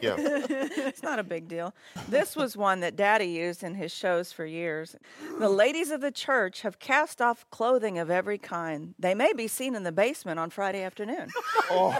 Yeah. 0.00 0.16
It's 0.18 1.02
not 1.02 1.18
a 1.18 1.22
big 1.24 1.48
deal. 1.48 1.74
This 2.08 2.34
was 2.36 2.56
one 2.56 2.80
that 2.80 2.96
Daddy 2.96 3.26
used 3.26 3.62
in 3.62 3.74
his 3.74 3.92
shows 3.92 4.32
for 4.32 4.44
years. 4.44 4.96
The 5.38 5.48
ladies 5.48 5.90
of 5.90 6.00
the 6.00 6.10
church 6.10 6.62
have 6.62 6.78
cast 6.78 7.20
off 7.22 7.48
clothing 7.50 7.98
of 7.98 8.10
every 8.10 8.38
kind. 8.38 8.94
They 8.98 9.14
may 9.14 9.32
be 9.32 9.48
seen 9.48 9.74
in 9.74 9.82
the 9.84 9.92
basement 9.92 10.38
on 10.40 10.50
Friday 10.50 10.82
afternoon. 10.82 11.28
Oh. 11.70 11.96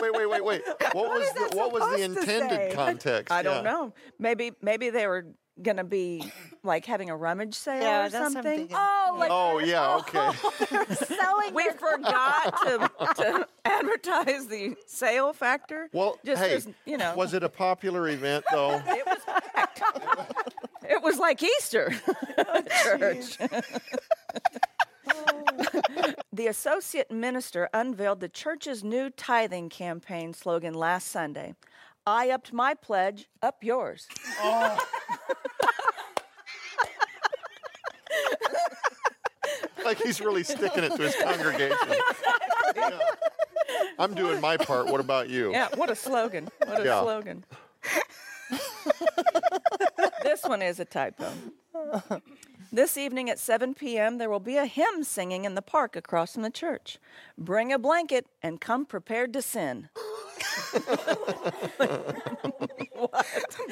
wait, 0.00 0.12
wait, 0.12 0.28
wait, 0.30 0.44
wait. 0.44 0.62
What 0.92 1.10
was 1.10 1.32
the 1.32 1.56
what 1.56 1.72
was 1.72 1.96
the 1.96 2.02
intended 2.04 2.72
context? 2.74 3.32
I 3.32 3.42
don't 3.42 3.64
Yeah. 3.64 3.70
know. 3.70 3.92
Maybe 4.18 4.52
maybe 4.62 4.90
they 4.90 5.06
were 5.06 5.26
gonna 5.62 5.84
be 5.84 6.30
like 6.62 6.84
having 6.84 7.10
a 7.10 7.16
rummage 7.16 7.54
sale 7.54 7.82
Yeah, 7.82 8.06
or 8.06 8.08
that's 8.08 8.34
what 8.34 8.44
something. 8.44 8.68
Oh, 8.72 9.16
like 9.18 9.30
Oh 9.32 9.58
yeah, 9.58 9.86
oh, 9.88 10.00
okay. 10.00 10.94
selling 10.94 11.54
We 11.54 11.70
forgot 11.70 12.56
to, 12.64 12.90
to 13.16 13.48
advertise 13.64 14.46
the 14.46 14.76
sale 14.86 15.32
factor. 15.32 15.88
Well, 15.92 16.18
just 16.24 16.42
hey, 16.42 16.54
as, 16.54 16.68
you 16.84 16.96
know, 16.96 17.14
was 17.16 17.34
it 17.34 17.42
a 17.42 17.48
popular 17.48 18.08
event 18.08 18.44
though? 18.50 18.76
it 18.86 19.06
was 19.06 19.18
packed. 19.54 19.82
it 20.88 21.02
was 21.02 21.18
like 21.18 21.42
Easter 21.42 21.92
church. 22.82 23.38
the 26.32 26.46
associate 26.46 27.10
minister 27.10 27.68
unveiled 27.72 28.20
the 28.20 28.28
church's 28.28 28.84
new 28.84 29.10
tithing 29.10 29.68
campaign 29.68 30.32
slogan 30.32 30.74
last 30.74 31.08
Sunday. 31.08 31.54
I 32.06 32.30
upped 32.30 32.52
my 32.52 32.74
pledge, 32.74 33.28
up 33.42 33.62
yours. 33.62 34.06
Oh. 34.40 34.78
like 39.84 39.98
he's 39.98 40.20
really 40.20 40.42
sticking 40.42 40.84
it 40.84 40.94
to 40.96 41.02
his 41.02 41.14
congregation. 41.16 41.76
Yeah. 42.76 42.98
I'm 43.98 44.14
doing 44.14 44.40
my 44.40 44.56
part. 44.56 44.86
What 44.86 45.00
about 45.00 45.28
you? 45.28 45.52
Yeah, 45.52 45.68
what 45.74 45.90
a 45.90 45.94
slogan. 45.94 46.48
What 46.66 46.80
a 46.80 46.84
Yeah. 46.84 47.00
slogan. 47.02 47.44
this 50.22 50.42
one 50.44 50.62
is 50.62 50.80
a 50.80 50.84
typo. 50.84 51.30
This 52.72 52.96
evening 52.96 53.28
at 53.28 53.38
7 53.40 53.74
p.m., 53.74 54.18
there 54.18 54.30
will 54.30 54.38
be 54.40 54.56
a 54.56 54.64
hymn 54.66 55.02
singing 55.02 55.44
in 55.44 55.56
the 55.56 55.62
park 55.62 55.96
across 55.96 56.34
from 56.34 56.42
the 56.42 56.50
church. 56.50 56.98
Bring 57.36 57.72
a 57.72 57.78
blanket 57.78 58.26
and 58.42 58.60
come 58.60 58.86
prepared 58.86 59.32
to 59.32 59.42
sin. 59.42 59.88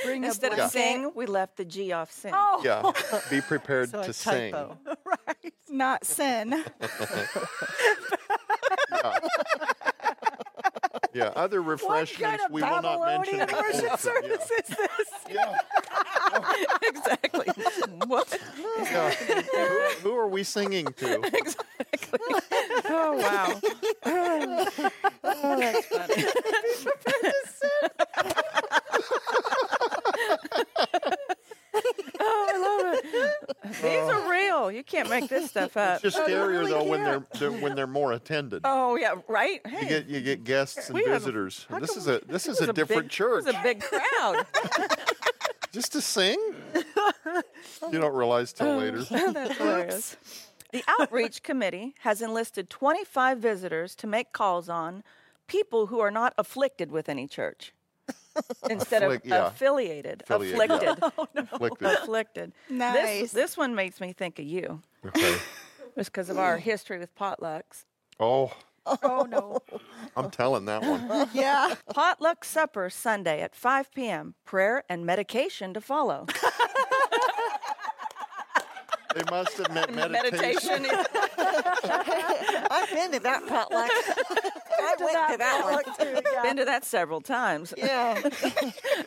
Bring 0.05 0.25
a 0.25 0.27
Instead 0.27 0.51
of 0.53 0.57
blanket. 0.59 0.73
sing, 0.73 1.13
we 1.15 1.27
left 1.27 1.57
the 1.57 1.65
G 1.65 1.93
off 1.93 2.11
sin. 2.11 2.33
Oh, 2.35 2.61
Yeah. 2.65 2.91
Be 3.31 3.41
prepared 3.41 3.91
So 3.91 4.03
to 4.03 4.11
a 4.11 4.13
sing. 4.13 4.53
typo. 4.53 4.77
not 5.71 6.05
sin. 6.05 6.65
Yeah. 8.91 9.19
Yeah, 11.15 11.33
Other 11.37 11.63
what 11.63 11.71
refreshments 11.71 12.21
kind 12.23 12.41
of 12.45 12.51
we 12.53 12.63
will 12.63 12.83
not 12.83 13.01
mention. 13.07 13.39
Babylonian 13.39 13.41
in 13.41 13.47
the 13.49 13.55
worship 13.89 13.99
service 14.01 14.51
is 14.51 14.67
this? 14.77 15.09
Yeah. 15.31 15.57
exactly. 16.83 17.47
what? 18.07 18.39
Yeah. 18.83 19.15
yeah. 19.29 19.35
Who, 20.03 20.11
who 20.11 20.17
are 20.17 20.29
we 20.29 20.43
singing 20.43 20.87
to? 20.99 21.23
Exactly. 21.39 22.19
Oh, 22.91 23.17
wow. 23.19 23.61
oh, 24.05 24.91
that's 25.59 25.87
funny. 25.87 26.25
oh, 32.21 32.49
I 32.51 32.59
love 32.59 32.95
it. 32.95 33.59
These 33.83 33.85
are 33.85 34.25
oh. 34.25 34.29
real. 34.31 34.73
You 34.73 34.83
can't 34.83 35.09
make 35.11 35.29
this 35.29 35.51
stuff 35.51 35.77
up. 35.77 36.03
It's 36.05 36.15
just 36.15 36.19
scarier 36.19 36.69
though 36.69 36.85
when 36.85 37.05
they're, 37.05 37.23
they're 37.39 37.53
when 37.53 37.75
they're 37.75 37.87
more 37.87 38.13
attended. 38.13 38.63
Oh 38.65 38.97
yeah, 38.97 39.15
right. 39.29 39.61
Hey, 39.67 39.83
You 39.83 39.89
get 39.89 40.07
you 40.09 40.21
get 40.21 40.45
guests 40.45 40.89
and 40.89 40.95
We 40.95 41.05
have- 41.05 41.21
visitors. 41.23 41.67
how 41.69 41.79
This 41.79 41.91
come- 41.91 41.99
is 41.99 42.09
a 42.09 42.21
this 42.27 42.47
is 42.47 42.59
this 42.59 42.69
a 42.69 42.73
different 42.73 43.03
big, 43.05 43.11
church. 43.11 43.45
This 43.45 43.55
is 43.55 43.61
a 43.61 43.63
big 43.63 43.81
crowd. 43.83 44.47
Just 45.73 45.93
to 45.93 46.01
sing? 46.01 46.39
you 46.75 47.99
don't 48.01 48.15
realize 48.15 48.53
till 48.53 48.69
oh, 48.69 48.79
later. 48.79 49.03
That's 49.11 49.57
hilarious. 49.59 50.17
The 50.73 50.83
outreach 51.01 51.43
committee 51.43 51.95
has 52.01 52.21
enlisted 52.23 52.69
25 52.71 53.39
visitors 53.39 53.95
to 53.97 54.07
make 54.07 54.33
calls 54.33 54.69
on 54.69 55.03
people 55.47 55.87
who 55.87 56.01
are 56.01 56.11
not 56.11 56.35
afflicted 56.37 56.91
with 56.91 57.09
any 57.09 57.27
church. 57.27 57.73
Instead 58.71 59.03
Afflic- 59.03 59.17
of 59.17 59.27
yeah. 59.27 59.47
affiliated, 59.49 60.23
Affiliated, 60.29 60.83
yeah. 60.83 60.93
afflicted, 60.93 61.49
oh, 61.53 61.55
Afflicted. 61.55 61.89
afflicted. 61.89 62.53
Nice. 62.71 63.21
This, 63.21 63.33
this 63.33 63.57
one 63.57 63.75
makes 63.75 64.01
me 64.01 64.13
think 64.13 64.39
of 64.39 64.45
you, 64.45 64.83
Okay. 65.07 65.37
just 65.97 66.13
because 66.13 66.31
of 66.31 66.39
our 66.39 66.57
history 66.59 66.99
with 66.99 67.15
potlucks. 67.17 67.85
Oh, 68.21 68.53
Oh 69.03 69.27
no. 69.29 69.59
I'm 70.17 70.31
telling 70.31 70.65
that 70.67 70.83
one. 70.83 71.29
Yeah. 71.35 71.75
Potluck 71.93 72.45
supper 72.45 72.91
Sunday 72.91 73.41
at 73.41 73.55
5 73.55 73.93
p.m. 73.93 74.35
Prayer 74.45 74.83
and 74.89 75.05
medication 75.07 75.75
to 75.75 75.81
follow. 75.81 76.27
They 79.15 79.23
must 79.31 79.57
have 79.59 79.73
meant 79.73 79.95
meditation. 80.13 80.83
meditation. 80.83 81.07
I've 82.71 82.91
been 82.91 83.13
to 83.13 83.21
that 83.21 83.47
potluck. 83.49 83.91
I 83.91 84.95
went 85.01 85.33
to 85.33 85.39
that 85.39 85.63
one. 85.65 86.43
Been 86.43 86.57
to 86.59 86.65
that 86.67 86.85
several 86.85 87.21
times. 87.21 87.73
Yeah. 87.77 88.21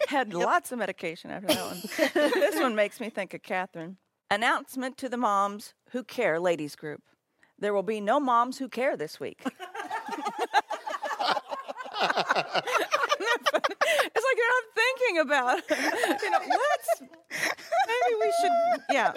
Had 0.08 0.34
lots 0.34 0.72
of 0.72 0.80
medication 0.80 1.30
after 1.32 1.48
that 1.48 1.65
one. 1.65 1.82
this 2.41 2.60
one 2.60 2.76
makes 2.76 3.00
me 3.00 3.10
think 3.10 3.34
of 3.34 3.44
Catherine. 3.44 3.98
Announcement 4.30 4.98
to 4.98 5.08
the 5.10 5.17
moms 5.17 5.74
who 5.91 6.04
care 6.04 6.39
ladies 6.39 6.76
group. 6.76 7.02
There 7.60 7.74
will 7.74 7.84
be 7.84 8.02
no 8.02 8.20
moms 8.20 8.58
who 8.58 8.67
care 8.67 8.98
this 8.98 9.20
week. 9.20 9.44
It's 12.01 14.25
like 14.25 14.37
you're 14.37 14.49
not 14.49 14.63
thinking 14.75 15.17
about, 15.19 15.57
you 16.21 16.29
know, 16.31 16.39
let's, 16.39 17.01
maybe 17.87 18.15
we 18.19 18.33
should, 18.41 18.51
yeah. 18.91 19.13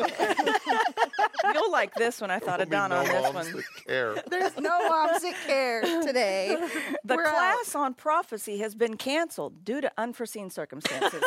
You'll 1.54 1.72
like 1.72 1.94
this 1.94 2.20
one. 2.20 2.30
I 2.30 2.38
thought 2.38 2.60
of 2.60 2.68
There'll 2.70 2.88
be 2.88 2.94
Donna 2.94 3.02
on 3.02 3.06
no 3.06 3.12
this 3.22 3.34
one. 3.34 3.46
that 3.56 3.64
care. 3.86 4.14
There's 4.30 4.56
no 4.58 4.88
moms 4.88 5.22
that 5.22 5.34
care 5.46 5.82
today. 6.02 6.56
The 7.04 7.16
We're 7.16 7.26
out. 7.26 7.32
class 7.34 7.74
on 7.74 7.94
prophecy 7.94 8.58
has 8.58 8.74
been 8.74 8.96
canceled 8.96 9.64
due 9.64 9.80
to 9.80 9.90
unforeseen 9.98 10.50
circumstances. 10.50 11.22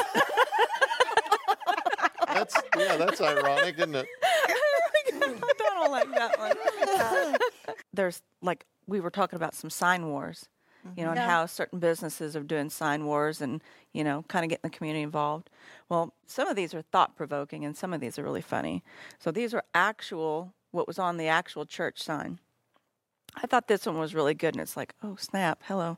That's 2.27 2.55
yeah, 2.77 2.97
that's 2.97 3.19
ironic, 3.21 3.75
isn't 3.79 3.95
it? 3.95 4.05
I 5.13 5.79
don't 5.79 5.91
like 5.91 6.11
that 6.13 6.37
one. 6.39 6.55
there's 7.93 8.21
like 8.41 8.65
we 8.85 8.99
were 8.99 9.09
talking 9.09 9.37
about 9.37 9.55
some 9.55 9.69
sign 9.69 10.07
wars, 10.07 10.47
you 10.95 11.03
know, 11.03 11.11
and 11.11 11.19
how 11.19 11.45
certain 11.45 11.79
businesses 11.79 12.35
are 12.35 12.43
doing 12.43 12.69
sign 12.69 13.05
wars 13.05 13.41
and 13.41 13.61
you 13.93 14.03
know, 14.03 14.23
kind 14.27 14.45
of 14.45 14.49
getting 14.49 14.69
the 14.69 14.77
community 14.77 15.01
involved. 15.01 15.49
Well, 15.89 16.13
some 16.27 16.47
of 16.47 16.55
these 16.55 16.73
are 16.73 16.83
thought 16.83 17.15
provoking, 17.15 17.65
and 17.65 17.75
some 17.75 17.93
of 17.93 17.99
these 17.99 18.19
are 18.19 18.23
really 18.23 18.41
funny. 18.41 18.83
So 19.17 19.31
these 19.31 19.53
are 19.53 19.63
actual 19.73 20.53
what 20.71 20.87
was 20.87 20.99
on 20.99 21.17
the 21.17 21.27
actual 21.27 21.65
church 21.65 22.01
sign. 22.01 22.39
I 23.35 23.47
thought 23.47 23.67
this 23.67 23.85
one 23.85 23.97
was 23.97 24.13
really 24.13 24.33
good, 24.33 24.53
and 24.53 24.61
it's 24.61 24.77
like, 24.77 24.93
oh 25.03 25.15
snap, 25.15 25.63
hello. 25.65 25.97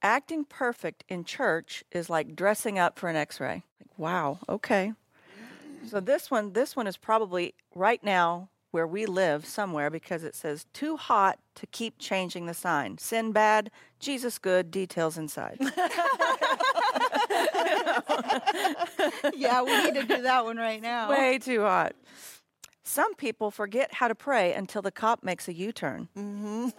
Acting 0.00 0.44
perfect 0.44 1.02
in 1.08 1.24
church 1.24 1.82
is 1.90 2.08
like 2.08 2.36
dressing 2.36 2.78
up 2.78 2.98
for 2.98 3.08
an 3.08 3.16
X-ray. 3.16 3.64
Like, 3.80 3.98
wow, 3.98 4.38
okay. 4.48 4.92
So 5.88 5.98
this 5.98 6.30
one, 6.30 6.52
this 6.52 6.76
one 6.76 6.86
is 6.86 6.96
probably 6.96 7.54
right 7.74 8.02
now 8.04 8.48
where 8.78 8.86
we 8.86 9.06
live 9.06 9.44
somewhere 9.44 9.90
because 9.90 10.22
it 10.22 10.36
says 10.36 10.64
too 10.72 10.96
hot 10.96 11.40
to 11.56 11.66
keep 11.66 11.98
changing 11.98 12.46
the 12.46 12.54
sign. 12.54 12.96
Sin 12.96 13.32
bad, 13.32 13.72
Jesus 13.98 14.38
good, 14.38 14.70
details 14.70 15.18
inside. 15.18 15.56
yeah, 19.34 19.62
we 19.62 19.82
need 19.82 19.94
to 19.94 20.04
do 20.06 20.22
that 20.22 20.44
one 20.44 20.58
right 20.58 20.80
now. 20.80 21.10
Way 21.10 21.40
too 21.40 21.62
hot. 21.62 21.96
Some 22.84 23.16
people 23.16 23.50
forget 23.50 23.94
how 23.94 24.06
to 24.06 24.14
pray 24.14 24.54
until 24.54 24.80
the 24.80 24.92
cop 24.92 25.24
makes 25.24 25.48
a 25.48 25.52
U-turn. 25.52 26.08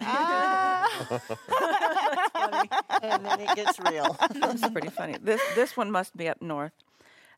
Ah, 2.32 2.64
and 3.02 3.24
then 3.24 3.40
it 3.40 3.54
gets 3.54 3.78
real. 3.78 4.16
That's 4.30 4.66
pretty 4.70 4.88
funny. 4.88 5.16
This 5.20 5.40
this 5.54 5.76
one 5.76 5.90
must 5.90 6.16
be 6.16 6.26
up 6.28 6.40
north. 6.40 6.72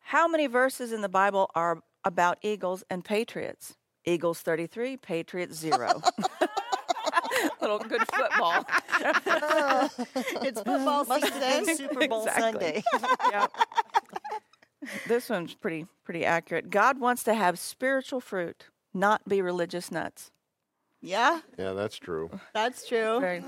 How 0.01 0.29
many 0.29 0.47
verses 0.47 0.93
in 0.93 1.01
the 1.01 1.09
Bible 1.09 1.51
are 1.55 1.83
about 2.05 2.39
eagles 2.43 2.85
and 2.89 3.05
patriots? 3.05 3.75
Eagles 4.05 4.41
33, 4.41 4.97
Patriots 4.97 5.57
0. 5.57 6.03
Little 7.61 7.79
good 7.79 8.03
football. 8.13 8.65
it's 10.43 10.59
football 10.61 11.05
Must 11.05 11.25
have 11.29 11.67
season. 11.67 11.77
Super 11.77 12.09
Bowl 12.09 12.25
Exactly. 12.27 12.83
Sunday. 12.93 13.11
Yep. 13.33 13.51
This 15.07 15.31
one's 15.31 15.55
pretty 15.55 15.87
pretty 16.05 16.25
accurate. 16.25 16.69
God 16.71 16.99
wants 16.99 17.23
to 17.25 17.35
have 17.35 17.59
spiritual 17.59 18.21
fruit, 18.21 18.67
not 18.93 19.29
be 19.29 19.41
religious 19.41 19.93
nuts. 19.93 20.31
Yeah, 21.01 21.41
Yeah, 21.59 21.73
that's 21.73 21.99
true. 21.99 22.31
that's 22.53 22.87
true. 22.87 23.21
Very, 23.21 23.45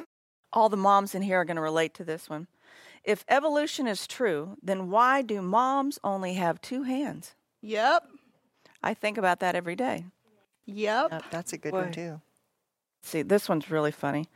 all 0.53 0.69
the 0.69 0.77
moms 0.77 1.15
in 1.15 1.23
here 1.23 1.41
are 1.41 1.45
going 1.45 1.57
to 1.57 1.63
relate 1.63 1.95
to 1.95 2.05
this 2.05 2.29
one. 2.31 2.47
If 3.03 3.25
evolution 3.29 3.87
is 3.87 4.07
true, 4.07 4.57
then 4.63 4.91
why 4.91 5.23
do 5.23 5.43
moms 5.43 5.99
only 6.05 6.35
have 6.35 6.61
two 6.61 6.85
hands? 6.85 7.35
Yep. 7.63 8.05
I 8.83 8.95
think 8.95 9.19
about 9.19 9.41
that 9.41 9.55
every 9.57 9.77
day. 9.77 10.05
Yep. 10.67 11.13
Yep, 11.13 11.25
that's 11.31 11.53
a 11.53 11.59
good 11.59 11.73
Boy. 11.73 11.83
one 11.83 11.93
too. 11.93 12.21
See, 13.03 13.23
this 13.23 13.49
one's 13.49 13.71
really 13.71 13.93
funny. 13.93 14.29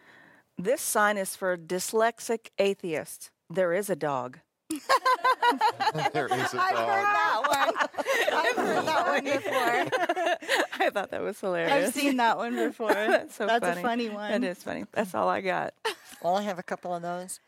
This 0.58 0.80
sign 0.82 1.16
is 1.16 1.36
for 1.36 1.56
dyslexic 1.56 2.48
atheists. 2.58 3.30
There 3.48 3.72
is 3.72 3.88
a 3.88 3.96
dog. 3.96 4.40
there 6.12 6.26
is 6.26 6.52
a 6.52 6.60
I've 6.60 6.76
heard 6.76 7.04
that 7.04 7.42
one. 7.46 8.04
I've 8.34 8.56
heard 8.56 8.86
that 8.86 9.06
one 9.08 9.24
before. 9.24 10.80
I 10.86 10.90
thought 10.90 11.10
that 11.10 11.22
was 11.22 11.40
hilarious. 11.40 11.88
I've 11.88 11.94
seen 11.94 12.18
that 12.18 12.36
one 12.36 12.54
before. 12.54 12.88
That's 12.92 13.34
so 13.34 13.46
That's 13.46 13.64
funny. 13.64 13.80
a 13.80 13.82
funny 13.82 14.08
one. 14.10 14.32
It 14.32 14.44
is 14.44 14.62
funny. 14.62 14.84
That's 14.92 15.14
all 15.14 15.28
I 15.28 15.40
got. 15.40 15.72
Well, 16.22 16.36
I 16.36 16.42
have 16.42 16.58
a 16.58 16.62
couple 16.62 16.94
of 16.94 17.00
those. 17.02 17.40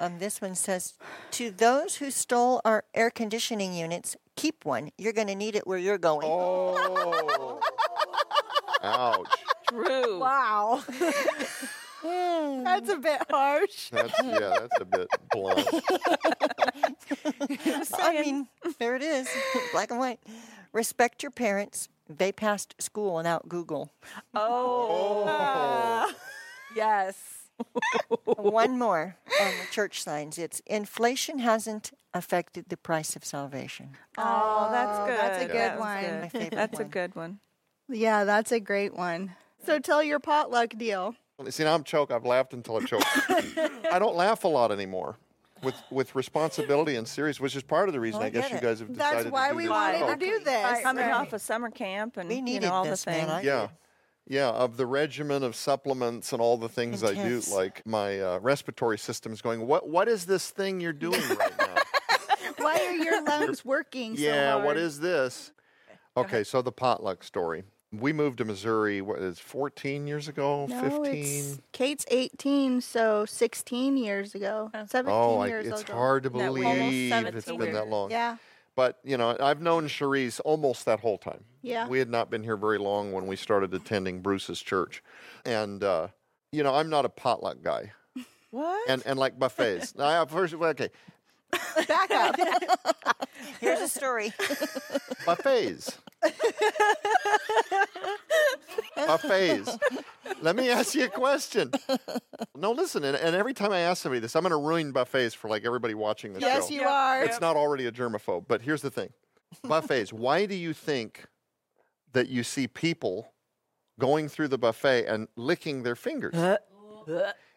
Um, 0.00 0.18
this 0.18 0.40
one 0.40 0.54
says, 0.54 0.94
"To 1.32 1.50
those 1.50 1.96
who 1.96 2.10
stole 2.10 2.60
our 2.64 2.84
air 2.94 3.10
conditioning 3.10 3.74
units, 3.74 4.16
keep 4.36 4.64
one. 4.64 4.90
You're 4.98 5.12
going 5.12 5.26
to 5.28 5.34
need 5.34 5.56
it 5.56 5.66
where 5.66 5.78
you're 5.78 5.98
going." 5.98 6.28
Oh. 6.30 7.60
Ouch. 8.82 9.26
True. 9.68 10.20
Wow. 10.20 10.82
Hmm. 12.00 12.62
That's 12.62 12.88
a 12.90 12.96
bit 12.96 13.20
harsh. 13.28 13.90
That's 13.90 14.22
yeah, 14.22 14.38
that's 14.60 14.80
a 14.80 14.84
bit 14.84 15.08
blunt. 15.32 15.68
I 18.00 18.20
mean, 18.22 18.46
there 18.78 18.94
it 18.94 19.02
is, 19.02 19.28
black 19.72 19.90
and 19.90 19.98
white. 19.98 20.20
Respect 20.72 21.22
your 21.24 21.32
parents. 21.32 21.88
They 22.08 22.30
passed 22.30 22.74
school 22.80 23.16
without 23.16 23.48
Google. 23.48 23.92
Oh. 24.34 25.24
oh. 25.28 26.12
Yes. 26.74 27.16
One 28.24 28.78
more 28.78 29.16
on 29.40 29.50
the 29.58 29.66
church 29.72 30.02
signs. 30.02 30.38
It's 30.38 30.60
inflation 30.66 31.40
hasn't 31.40 31.90
affected 32.14 32.66
the 32.68 32.76
price 32.76 33.16
of 33.16 33.24
salvation. 33.24 33.96
Oh, 34.16 34.68
that's 34.70 34.98
good. 35.08 35.18
that's 35.18 35.42
a 35.42 35.46
good 35.46 35.56
That 35.56 35.78
was 35.78 35.84
one. 35.84 36.04
good. 36.04 36.20
My 36.22 36.28
favorite 36.28 36.50
That's 36.52 36.78
a 36.80 36.84
good 36.84 37.16
one. 37.16 37.40
Yeah, 37.88 38.24
that's 38.24 38.52
a 38.52 38.60
great 38.60 38.94
one. 38.94 39.34
So 39.64 39.78
tell 39.78 40.02
your 40.02 40.18
potluck 40.20 40.70
deal. 40.76 41.14
See, 41.50 41.64
now 41.64 41.74
I'm 41.74 41.84
choked. 41.84 42.10
I've 42.12 42.24
laughed 42.26 42.52
until 42.52 42.76
I 42.76 42.84
choked. 42.84 43.04
I 43.92 43.98
don't 43.98 44.16
laugh 44.16 44.44
a 44.44 44.48
lot 44.48 44.72
anymore. 44.72 45.16
With 45.62 45.74
with 45.90 46.14
responsibility 46.14 46.94
and 46.94 47.06
serious, 47.08 47.40
which 47.40 47.56
is 47.56 47.64
part 47.64 47.88
of 47.88 47.92
the 47.92 47.98
reason 47.98 48.18
Well, 48.20 48.26
I 48.26 48.28
I 48.28 48.30
guess 48.30 48.48
get 48.48 48.52
you 48.62 48.68
guys 48.68 48.78
have 48.78 48.92
decided 48.92 49.24
That's 49.24 49.32
why 49.32 49.48
to 49.48 49.52
do 49.54 49.56
we 49.56 49.62
this 49.64 49.70
wanted 49.70 49.98
show. 49.98 50.06
to 50.06 50.16
do 50.16 50.38
this. 50.44 50.82
Coming 50.82 51.04
Right. 51.06 51.14
off 51.14 51.32
of 51.32 51.40
summer 51.42 51.70
camp 51.70 52.16
and 52.16 52.28
We 52.28 52.36
you 52.52 52.60
know 52.60 52.72
all 52.72 52.84
this, 52.84 53.04
the 53.04 53.10
man. 53.10 53.20
things. 53.20 53.30
I 53.32 53.40
Yeah. 53.42 53.60
did. 53.62 53.70
Yeah, 54.30 54.50
of 54.50 54.76
the 54.76 54.86
regimen 54.86 55.42
of 55.42 55.56
supplements 55.56 56.32
and 56.32 56.40
all 56.42 56.58
the 56.58 56.68
things 56.68 57.02
I 57.02 57.14
do, 57.14 57.40
like 57.50 57.84
my 57.86 58.20
uh, 58.20 58.38
respiratory 58.40 58.98
system 58.98 59.32
is 59.32 59.40
going. 59.42 59.66
What 59.66 59.88
what 59.88 60.06
is 60.06 60.26
this 60.26 60.50
thing 60.50 60.80
you're 60.80 60.92
doing 60.92 61.20
right 61.30 61.58
now? 61.58 61.74
Why 62.58 62.78
are 62.86 62.92
your 62.94 63.24
lungs 63.24 63.64
working 63.64 64.16
so 64.16 64.22
yeah, 64.22 64.52
hard? 64.52 64.64
what 64.64 64.76
is 64.76 65.00
this? 65.00 65.52
Okay, 66.16 66.44
so 66.44 66.62
the 66.62 66.72
potluck 66.72 67.24
story. 67.24 67.64
We 67.92 68.12
moved 68.12 68.38
to 68.38 68.44
Missouri. 68.44 69.00
What 69.00 69.18
is 69.20 69.38
14 69.38 70.06
years 70.06 70.28
ago? 70.28 70.66
No, 70.66 70.80
15. 70.82 71.14
it's 71.14 71.58
Kate's 71.72 72.04
18, 72.10 72.82
so 72.82 73.24
16 73.24 73.96
years 73.96 74.34
ago. 74.34 74.70
17 74.74 75.04
Oh, 75.06 75.38
I, 75.38 75.46
years 75.48 75.66
it's 75.66 75.80
ago. 75.82 75.94
hard 75.94 76.24
to 76.24 76.30
believe 76.30 76.66
it's 76.66 77.46
been 77.50 77.72
that 77.72 77.88
long. 77.88 78.10
Yeah. 78.10 78.36
But 78.76 78.98
you 79.04 79.16
know, 79.16 79.36
I've 79.40 79.60
known 79.62 79.88
Cherise 79.88 80.38
almost 80.44 80.84
that 80.84 81.00
whole 81.00 81.18
time. 81.18 81.42
Yeah. 81.62 81.88
We 81.88 81.98
had 81.98 82.10
not 82.10 82.30
been 82.30 82.42
here 82.44 82.56
very 82.56 82.78
long 82.78 83.12
when 83.12 83.26
we 83.26 83.36
started 83.36 83.72
attending 83.74 84.20
Bruce's 84.20 84.60
church, 84.62 85.02
and 85.44 85.82
uh, 85.82 86.08
you 86.52 86.62
know, 86.62 86.74
I'm 86.74 86.88
not 86.90 87.04
a 87.04 87.08
potluck 87.08 87.62
guy, 87.62 87.90
What? 88.52 88.88
and 88.88 89.02
and 89.04 89.18
like 89.18 89.36
buffets. 89.38 89.96
now, 89.96 90.22
I 90.22 90.26
first, 90.26 90.54
okay, 90.54 90.90
Back 91.88 92.10
up. 92.12 92.36
Here's 93.60 93.80
a 93.80 93.88
story. 93.88 94.32
buffets. 95.26 95.98
Buffets. 98.96 99.78
Let 100.42 100.56
me 100.56 100.70
ask 100.70 100.94
you 100.94 101.04
a 101.04 101.08
question. 101.08 101.72
No, 102.56 102.72
listen, 102.72 103.04
and, 103.04 103.16
and 103.16 103.36
every 103.36 103.54
time 103.54 103.72
I 103.72 103.80
ask 103.80 104.02
somebody 104.02 104.20
this, 104.20 104.36
I'm 104.36 104.42
going 104.42 104.50
to 104.50 104.56
ruin 104.56 104.92
buffets 104.92 105.34
for 105.34 105.48
like 105.48 105.64
everybody 105.64 105.94
watching 105.94 106.32
the 106.32 106.40
yes, 106.40 106.68
show. 106.68 106.74
Yes, 106.74 106.80
you 106.82 106.86
are. 106.86 107.24
It's 107.24 107.40
not 107.40 107.56
already 107.56 107.86
a 107.86 107.92
germaphobe, 107.92 108.46
but 108.48 108.62
here's 108.62 108.82
the 108.82 108.90
thing: 108.90 109.10
buffets. 109.62 110.12
Why 110.12 110.46
do 110.46 110.54
you 110.54 110.72
think 110.72 111.26
that 112.12 112.28
you 112.28 112.42
see 112.42 112.66
people 112.66 113.32
going 113.98 114.28
through 114.28 114.48
the 114.48 114.58
buffet 114.58 115.06
and 115.06 115.28
licking 115.36 115.82
their 115.82 115.96
fingers? 115.96 116.34
Uh, 116.34 116.58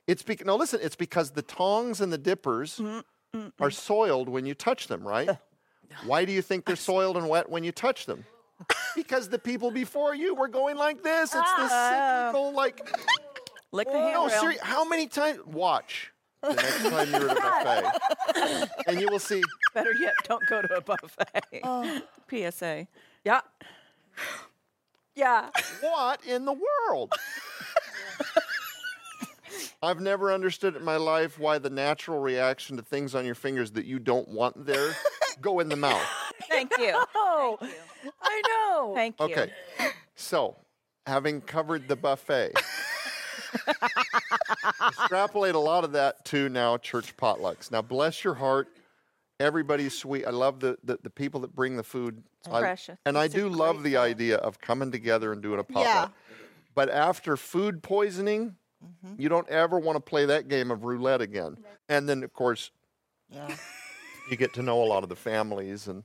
it's 0.08 0.24
because 0.24 0.46
no, 0.46 0.56
listen. 0.56 0.80
It's 0.82 0.96
because 0.96 1.32
the 1.32 1.42
tongs 1.42 2.02
and 2.02 2.12
the 2.12 2.18
dippers 2.18 2.78
mm, 2.78 3.04
mm, 3.36 3.42
mm, 3.46 3.52
are 3.60 3.72
soiled 3.72 4.30
when 4.30 4.46
you 4.46 4.54
touch 4.54 4.88
them, 4.88 5.08
right? 5.08 5.38
Why 6.06 6.26
do 6.26 6.32
you 6.32 6.42
think 6.42 6.66
they're 6.66 6.76
soiled 6.76 7.18
and 7.18 7.28
wet 7.28 7.50
when 7.50 7.64
you 7.64 7.72
touch 7.72 8.06
them? 8.06 8.26
Because 8.96 9.30
the 9.30 9.40
people 9.40 9.72
before 9.72 10.16
you 10.16 10.36
were 10.36 10.48
going 10.48 10.78
like 10.78 11.02
this. 11.04 11.34
It's 11.34 11.54
the 11.58 11.68
cyclical, 11.70 12.54
like. 12.54 12.82
Lick 13.72 13.88
the 13.88 13.94
oh, 13.94 14.12
No, 14.12 14.28
seriously. 14.28 14.60
How 14.62 14.84
many 14.84 15.08
times? 15.08 15.40
Watch 15.46 16.12
the 16.42 16.54
next 16.54 16.90
time 16.90 17.10
you're 17.12 17.30
at 17.30 17.38
a 17.38 17.92
buffet, 18.34 18.70
and 18.88 19.00
you 19.00 19.08
will 19.10 19.20
see. 19.20 19.42
Better 19.74 19.94
yet, 20.00 20.14
don't 20.28 20.46
go 20.48 20.62
to 20.62 20.76
a 20.76 20.82
buffet. 20.82 21.62
Oh. 21.64 22.02
PSA. 22.30 22.88
Yeah. 23.24 23.42
Yeah. 25.16 25.50
What 25.82 26.26
in 26.26 26.46
the 26.46 26.54
world? 26.54 27.14
I've 29.84 30.00
never 30.00 30.32
understood 30.32 30.76
in 30.76 30.84
my 30.84 30.98
life 30.98 31.40
why 31.40 31.58
the 31.58 31.70
natural 31.70 32.20
reaction 32.20 32.78
to 32.78 32.84
things 32.84 33.16
on 33.16 33.26
your 33.26 33.36
fingers 33.36 33.72
that 33.72 33.86
you 33.86 34.00
don't 34.00 34.28
want 34.28 34.66
there 34.66 34.96
go 35.42 35.60
in 35.60 35.70
the 35.70 35.76
mouth. 35.76 36.08
Thank 36.48 36.72
you. 36.78 36.94
Oh, 37.16 37.58
I 38.22 38.42
know. 38.48 38.94
Thank 38.96 39.20
you. 39.20 39.26
Okay. 39.26 39.52
So, 40.16 40.56
having 41.08 41.42
covered 41.42 41.88
the 41.88 41.96
buffet, 41.96 42.54
extrapolate 44.88 45.56
a 45.56 45.60
lot 45.60 45.84
of 45.84 45.92
that 45.94 46.24
to 46.26 46.50
now 46.50 46.78
church 46.78 47.16
potlucks. 47.18 47.72
Now, 47.72 47.82
bless 47.82 48.24
your 48.24 48.34
heart. 48.36 48.68
Everybody's 49.40 49.98
sweet. 49.98 50.26
I 50.26 50.30
love 50.30 50.60
the, 50.60 50.78
the, 50.84 51.00
the 51.02 51.10
people 51.10 51.40
that 51.42 51.56
bring 51.56 51.76
the 51.78 51.84
food. 51.84 52.22
I- 52.52 52.60
precious. 52.60 52.98
and 53.06 53.18
I 53.18 53.26
It's 53.26 53.34
a 53.34 53.38
do 53.38 53.50
love 53.50 53.78
great 53.78 53.92
the 53.92 53.94
thought. 53.98 54.04
idea 54.06 54.36
of 54.38 54.60
coming 54.62 54.92
together 54.92 55.32
and 55.32 55.42
doing 55.42 55.60
a 55.60 55.64
potluck. 55.64 55.86
Yeah. 55.86 56.08
But 56.76 56.90
after 56.90 57.38
food 57.38 57.84
poisoning, 57.84 58.56
Mm-hmm. 58.84 59.22
you 59.22 59.30
don't 59.30 59.48
ever 59.48 59.78
want 59.78 59.96
to 59.98 60.00
play 60.00 60.26
that 60.26 60.48
game 60.48 60.72
of 60.72 60.84
roulette 60.84 61.22
again. 61.22 61.56
And 61.88 62.10
then, 62.10 62.24
of 62.24 62.34
course, 62.34 62.72
Yeah. 63.30 63.56
you 64.32 64.36
get 64.36 64.56
to 64.56 64.64
know 64.64 64.82
a 64.82 64.86
lot 64.86 65.04
of 65.04 65.10
the 65.10 65.16
families 65.16 65.88
and 65.88 66.04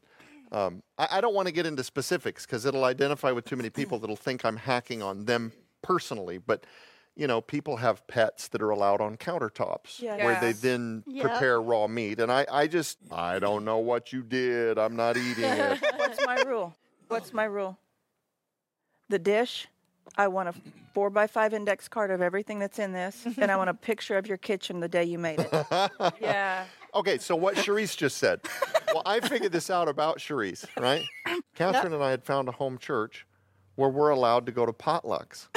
um, 0.53 0.83
I, 0.99 1.09
I 1.13 1.21
don't 1.21 1.35
want 1.35 1.47
to 1.49 1.53
get 1.53 1.67
into 1.67 1.83
specifics 1.85 2.47
because 2.47 2.65
it'll 2.67 2.85
identify 2.85 3.33
with 3.33 3.45
too 3.45 3.57
many 3.57 3.71
people 3.71 3.99
that'll 3.99 4.17
think 4.17 4.45
i'm 4.45 4.57
hacking 4.57 5.03
on 5.03 5.25
them 5.25 5.53
personally 5.83 6.39
but 6.39 6.65
you 7.19 7.27
know, 7.27 7.41
people 7.41 7.79
have 7.79 8.07
pets 8.09 8.49
that 8.49 8.61
are 8.61 8.69
allowed 8.69 9.01
on 9.01 9.17
countertops 9.17 10.03
Yeah. 10.03 10.23
where 10.23 10.39
they 10.39 10.53
then 10.53 11.03
Yep. 11.07 11.23
prepare 11.23 11.63
raw 11.63 11.87
meat. 11.87 12.21
And 12.21 12.31
I, 12.31 12.45
I 12.53 12.67
just, 12.67 12.99
I 13.11 13.39
don't 13.39 13.65
know 13.65 13.79
what 13.79 14.13
you 14.13 14.23
did. 14.23 14.79
I'm 14.79 14.97
not 14.97 15.17
eating 15.17 15.45
it. 15.51 15.81
What's 15.97 16.21
my 16.27 16.37
rule? 16.43 16.77
What's 17.09 17.33
my 17.33 17.45
rule? 17.45 17.79
The 19.09 19.19
dish, 19.19 19.67
I 20.19 20.29
want 20.29 20.51
a 20.51 20.55
four 20.93 21.09
by 21.09 21.27
five 21.27 21.55
index 21.55 21.89
card 21.89 22.11
of 22.11 22.21
everything 22.21 22.59
that's 22.59 22.79
in 22.79 22.93
this, 22.93 23.27
and 23.39 23.51
I 23.51 23.57
want 23.57 23.71
a 23.71 23.75
picture 23.75 24.19
of 24.19 24.27
your 24.27 24.37
kitchen 24.37 24.81
the 24.81 24.89
day 24.89 25.05
you 25.05 25.19
made 25.19 25.41
it. 25.41 25.51
Yeah. 26.21 26.67
Okay, 26.97 27.19
so 27.19 27.37
what 27.37 27.57
Charisse 27.57 27.97
just 27.97 28.17
said. 28.17 28.41
Well, 28.93 29.03
I 29.05 29.21
figured 29.21 29.53
this 29.53 29.69
out 29.69 29.87
about 29.89 30.19
Charisse, 30.19 30.65
right? 30.81 31.05
Catherine 31.55 31.93
and 31.93 32.03
I 32.03 32.11
had 32.11 32.25
found 32.25 32.49
a 32.49 32.53
home 32.53 32.79
church 32.79 33.27
where 33.75 33.91
we're 33.91 34.09
allowed 34.09 34.47
to 34.47 34.53
go 34.53 34.65
to 34.67 34.73
potlucks. 34.73 35.49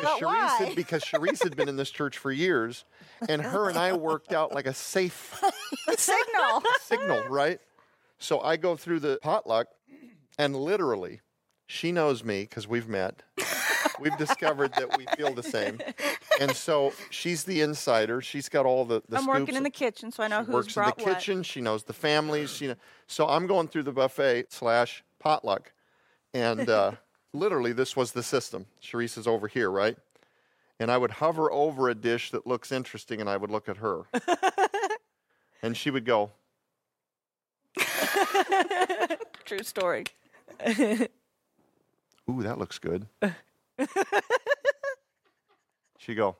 Because 0.00 0.20
Charisse, 0.20 0.22
why? 0.22 0.56
had, 0.66 0.76
because 0.76 1.02
Charisse 1.02 1.42
had 1.42 1.56
been 1.56 1.68
in 1.68 1.74
this 1.74 1.90
church 1.90 2.18
for 2.18 2.30
years, 2.30 2.84
and 3.28 3.42
her 3.42 3.68
and 3.68 3.76
I 3.76 3.94
worked 3.94 4.32
out 4.32 4.54
like 4.54 4.66
a 4.66 4.72
safe 4.72 5.42
Signal. 5.96 6.62
signal, 6.82 7.24
right? 7.28 7.58
So 8.20 8.40
I 8.40 8.56
go 8.58 8.76
through 8.76 9.00
the 9.00 9.18
potluck, 9.20 9.66
and 10.38 10.54
literally, 10.54 11.20
she 11.66 11.90
knows 11.90 12.22
me 12.22 12.42
because 12.42 12.68
we've 12.68 12.88
met. 12.88 13.24
We've 14.00 14.16
discovered 14.16 14.72
that 14.74 14.96
we 14.96 15.06
feel 15.16 15.32
the 15.34 15.42
same, 15.42 15.80
and 16.40 16.54
so 16.54 16.92
she's 17.10 17.44
the 17.44 17.60
insider. 17.60 18.20
She's 18.20 18.48
got 18.48 18.66
all 18.66 18.84
the. 18.84 19.02
the 19.08 19.16
I'm 19.18 19.26
working 19.26 19.56
in 19.56 19.62
the 19.62 19.70
kitchen, 19.70 20.10
so 20.12 20.22
I 20.22 20.28
know 20.28 20.40
She 20.40 20.46
who's 20.46 20.54
works 20.54 20.76
in 20.76 20.82
the 20.82 20.88
what. 20.88 20.98
kitchen. 20.98 21.42
She 21.42 21.60
knows 21.60 21.84
the 21.84 21.92
families. 21.92 22.50
She 22.50 22.68
know, 22.68 22.76
so 23.06 23.28
I'm 23.28 23.46
going 23.46 23.68
through 23.68 23.84
the 23.84 23.92
buffet 23.92 24.52
slash 24.52 25.02
potluck, 25.18 25.72
and 26.32 26.68
uh, 26.68 26.92
literally 27.32 27.72
this 27.72 27.96
was 27.96 28.12
the 28.12 28.22
system. 28.22 28.66
Charisse 28.82 29.18
is 29.18 29.26
over 29.26 29.48
here, 29.48 29.70
right? 29.70 29.96
And 30.80 30.90
I 30.92 30.96
would 30.98 31.10
hover 31.12 31.50
over 31.50 31.88
a 31.88 31.94
dish 31.94 32.30
that 32.30 32.46
looks 32.46 32.70
interesting, 32.70 33.20
and 33.20 33.28
I 33.28 33.36
would 33.36 33.50
look 33.50 33.68
at 33.68 33.78
her, 33.78 34.02
and 35.62 35.76
she 35.76 35.90
would 35.90 36.04
go, 36.04 36.30
True 39.44 39.62
story. 39.62 40.04
"Ooh, 40.68 41.08
that 42.42 42.58
looks 42.58 42.78
good." 42.78 43.06
She'd 45.98 46.14
go. 46.14 46.36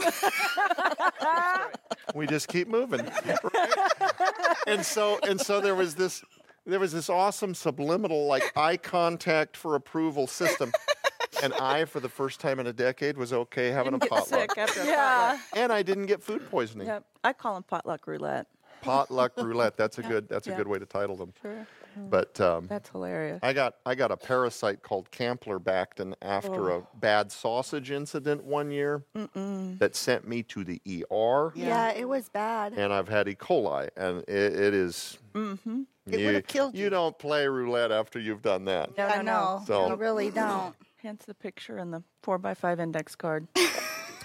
we 2.14 2.26
just 2.26 2.48
keep 2.48 2.66
moving, 2.68 3.00
right? 3.54 3.78
and 4.66 4.84
so 4.84 5.18
and 5.28 5.40
so 5.40 5.60
there 5.60 5.74
was 5.76 5.94
this 5.94 6.22
there 6.66 6.80
was 6.80 6.92
this 6.92 7.08
awesome 7.08 7.54
subliminal 7.54 8.26
like 8.26 8.52
eye 8.56 8.76
contact 8.76 9.56
for 9.56 9.74
approval 9.76 10.26
system, 10.26 10.72
and 11.42 11.52
I 11.54 11.84
for 11.84 12.00
the 12.00 12.08
first 12.08 12.40
time 12.40 12.58
in 12.58 12.66
a 12.66 12.72
decade 12.72 13.16
was 13.16 13.32
okay 13.32 13.68
having 13.70 13.94
a 13.94 13.98
Get 13.98 14.10
potluck, 14.10 14.40
sick 14.50 14.58
after 14.58 14.80
a 14.82 14.86
Yeah. 14.86 15.36
potluck. 15.36 15.40
and 15.54 15.72
I 15.72 15.82
didn't 15.82 16.06
get 16.06 16.20
food 16.22 16.50
poisoning. 16.50 16.88
Yep. 16.88 17.04
I 17.22 17.32
call 17.32 17.54
them 17.54 17.62
potluck 17.62 18.06
roulette. 18.08 18.46
Potluck 18.80 19.36
roulette. 19.36 19.76
That's 19.76 19.98
a 19.98 20.02
good 20.02 20.28
that's 20.28 20.48
a 20.48 20.52
good 20.52 20.66
way 20.66 20.78
to 20.80 20.86
title 20.86 21.16
them. 21.16 21.32
Sure. 21.40 21.64
But 21.96 22.40
um, 22.40 22.66
That's 22.66 22.88
hilarious. 22.90 23.40
I 23.42 23.52
got 23.52 23.74
I 23.86 23.94
got 23.94 24.10
a 24.10 24.16
parasite 24.16 24.82
called 24.82 25.10
Campylobacter 25.10 26.14
after 26.22 26.70
a 26.70 26.82
bad 26.94 27.30
sausage 27.32 27.90
incident 27.90 28.44
one 28.44 28.70
year 28.70 29.04
that 29.14 29.94
sent 29.96 30.26
me 30.26 30.42
to 30.44 30.64
the 30.64 30.80
ER, 31.10 31.52
Yeah, 31.54 31.92
it 31.92 32.08
was 32.08 32.28
bad. 32.28 32.72
and 32.74 32.92
I've 32.92 33.08
had 33.08 33.28
E. 33.28 33.34
coli, 33.34 33.88
and 33.96 34.18
it, 34.28 34.28
it 34.28 34.74
is. 34.74 35.18
Mm-hmm. 35.34 35.82
It 36.10 36.18
you, 36.20 36.26
would've 36.26 36.46
killed 36.46 36.74
You 36.76 36.84
you. 36.84 36.90
don't 36.90 37.16
play 37.18 37.46
roulette 37.46 37.92
after 37.92 38.18
you've 38.18 38.42
done 38.42 38.64
that. 38.66 38.96
No, 38.98 39.08
no, 39.08 39.14
I 39.14 39.22
no. 39.22 39.62
So- 39.66 39.88
you 39.88 39.94
really 39.94 40.30
don't. 40.30 40.74
Hence 41.02 41.24
the 41.26 41.34
picture 41.34 41.78
and 41.78 41.92
the 41.92 42.02
four 42.22 42.38
by 42.38 42.54
five 42.54 42.78
index 42.80 43.14
card. 43.16 43.46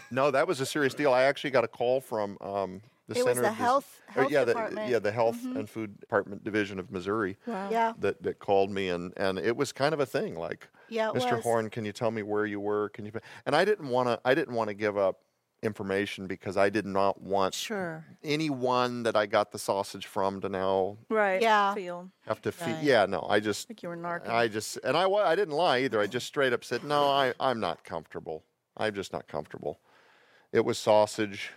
No, 0.10 0.32
that 0.32 0.48
was 0.48 0.62
a 0.62 0.66
serious 0.66 0.94
deal. 0.94 1.12
I 1.12 1.24
actually 1.24 1.50
got 1.50 1.66
a 1.66 1.68
call 1.68 2.00
from 2.00 2.38
um, 2.40 2.82
the 3.08 3.18
It 3.18 3.26
was 3.26 3.36
center 3.36 3.42
the 3.44 3.50
of 3.50 3.56
health- 3.56 4.02
or, 4.16 4.22
health 4.22 4.32
yeah, 4.32 4.46
department. 4.46 4.76
Mm-hmm. 4.80 4.86
The, 4.88 4.92
yeah, 4.92 5.00
the 5.00 5.12
health 5.12 5.38
and 5.44 5.70
food 5.70 6.00
department 6.00 6.44
division 6.44 6.80
of 6.80 6.92
Missouri 6.92 7.38
Wow. 7.46 7.70
Yeah, 7.72 7.94
that, 8.00 8.22
that 8.24 8.40
called 8.40 8.70
me, 8.72 8.90
and, 8.90 9.14
and 9.18 9.40
it 9.40 9.56
was 9.56 9.72
kind 9.72 9.94
of 9.94 10.00
a 10.00 10.06
thing. 10.06 10.36
Like, 10.36 10.68
yeah, 10.90 11.10
Mr. 11.14 11.36
was. 11.36 11.44
Horn, 11.44 11.70
can 11.70 11.86
you 11.86 11.92
tell 11.94 12.12
me 12.12 12.22
where 12.22 12.46
you 12.46 12.60
were? 12.60 12.90
Can 12.90 13.06
you? 13.06 13.12
And 13.46 13.56
I 13.56 13.64
didn't 13.66 13.90
want 13.90 14.10
to. 14.10 14.20
I 14.26 14.36
didn't 14.36 14.56
want 14.56 14.70
to 14.70 14.74
give 14.74 14.98
up 14.98 15.22
information 15.64 16.28
because 16.28 16.56
I 16.56 16.70
did 16.70 16.86
not 16.86 17.20
want 17.20 17.52
Sure. 17.56 18.06
anyone 18.24 19.02
that 19.04 19.16
I 19.16 19.26
got 19.26 19.52
the 19.52 19.58
sausage 19.58 20.06
from 20.06 20.40
to 20.42 20.50
now 20.50 20.98
Right. 21.10 21.42
Yeah. 21.42 21.74
Feel 21.74 22.12
have 22.28 22.42
to 22.44 22.52
feed. 22.52 22.74
Right. 22.74 22.84
Yeah, 22.84 23.06
no, 23.08 23.26
I 23.28 23.40
just, 23.40 23.68
like 23.68 23.82
you 23.82 23.90
were 23.90 23.98
narking. 23.98 24.30
I 24.30 24.48
just, 24.50 24.78
and 24.84 24.96
I, 24.96 25.08
wa- 25.08 25.24
I 25.26 25.36
didn't 25.36 25.56
lie 25.56 25.80
either. 25.80 26.00
I 26.00 26.06
just 26.06 26.28
straight 26.28 26.54
up 26.54 26.64
said, 26.64 26.84
no, 26.84 27.06
I, 27.10 27.34
I'm 27.40 27.60
not 27.60 27.84
comfortable. 27.84 28.44
I'm 28.78 28.94
just 28.94 29.12
not 29.12 29.28
comfortable. 29.28 29.80
It 30.54 30.64
was 30.64 30.78
sausage. 30.78 31.50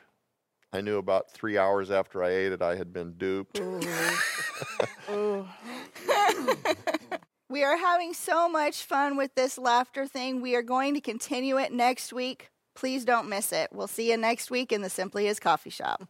I 0.73 0.81
knew 0.81 0.99
about 0.99 1.31
three 1.31 1.59
hours 1.59 1.91
after 1.91 2.23
I 2.23 2.31
ate 2.31 2.53
it, 2.53 2.63
I 2.63 2.77
had 2.77 2.93
been 2.93 3.15
duped. 3.15 3.61
We 7.51 7.65
are 7.65 7.77
having 7.77 8.15
so 8.15 8.49
much 8.49 8.85
fun 8.85 9.17
with 9.17 9.35
this 9.35 9.59
laughter 9.59 10.07
thing. 10.07 10.41
We 10.41 10.55
are 10.55 10.63
going 10.63 10.95
to 10.95 11.01
continue 11.01 11.59
it 11.59 11.73
next 11.73 12.13
week. 12.13 12.49
Please 12.77 13.05
don't 13.05 13.29
miss 13.29 13.51
it. 13.51 13.71
We'll 13.73 13.89
see 13.89 14.13
you 14.13 14.17
next 14.17 14.53
week 14.53 14.71
in 14.71 14.83
the 14.83 14.89
Simply 14.89 15.27
HIS 15.27 15.41
Coffee 15.41 15.69
Shop. 15.69 16.05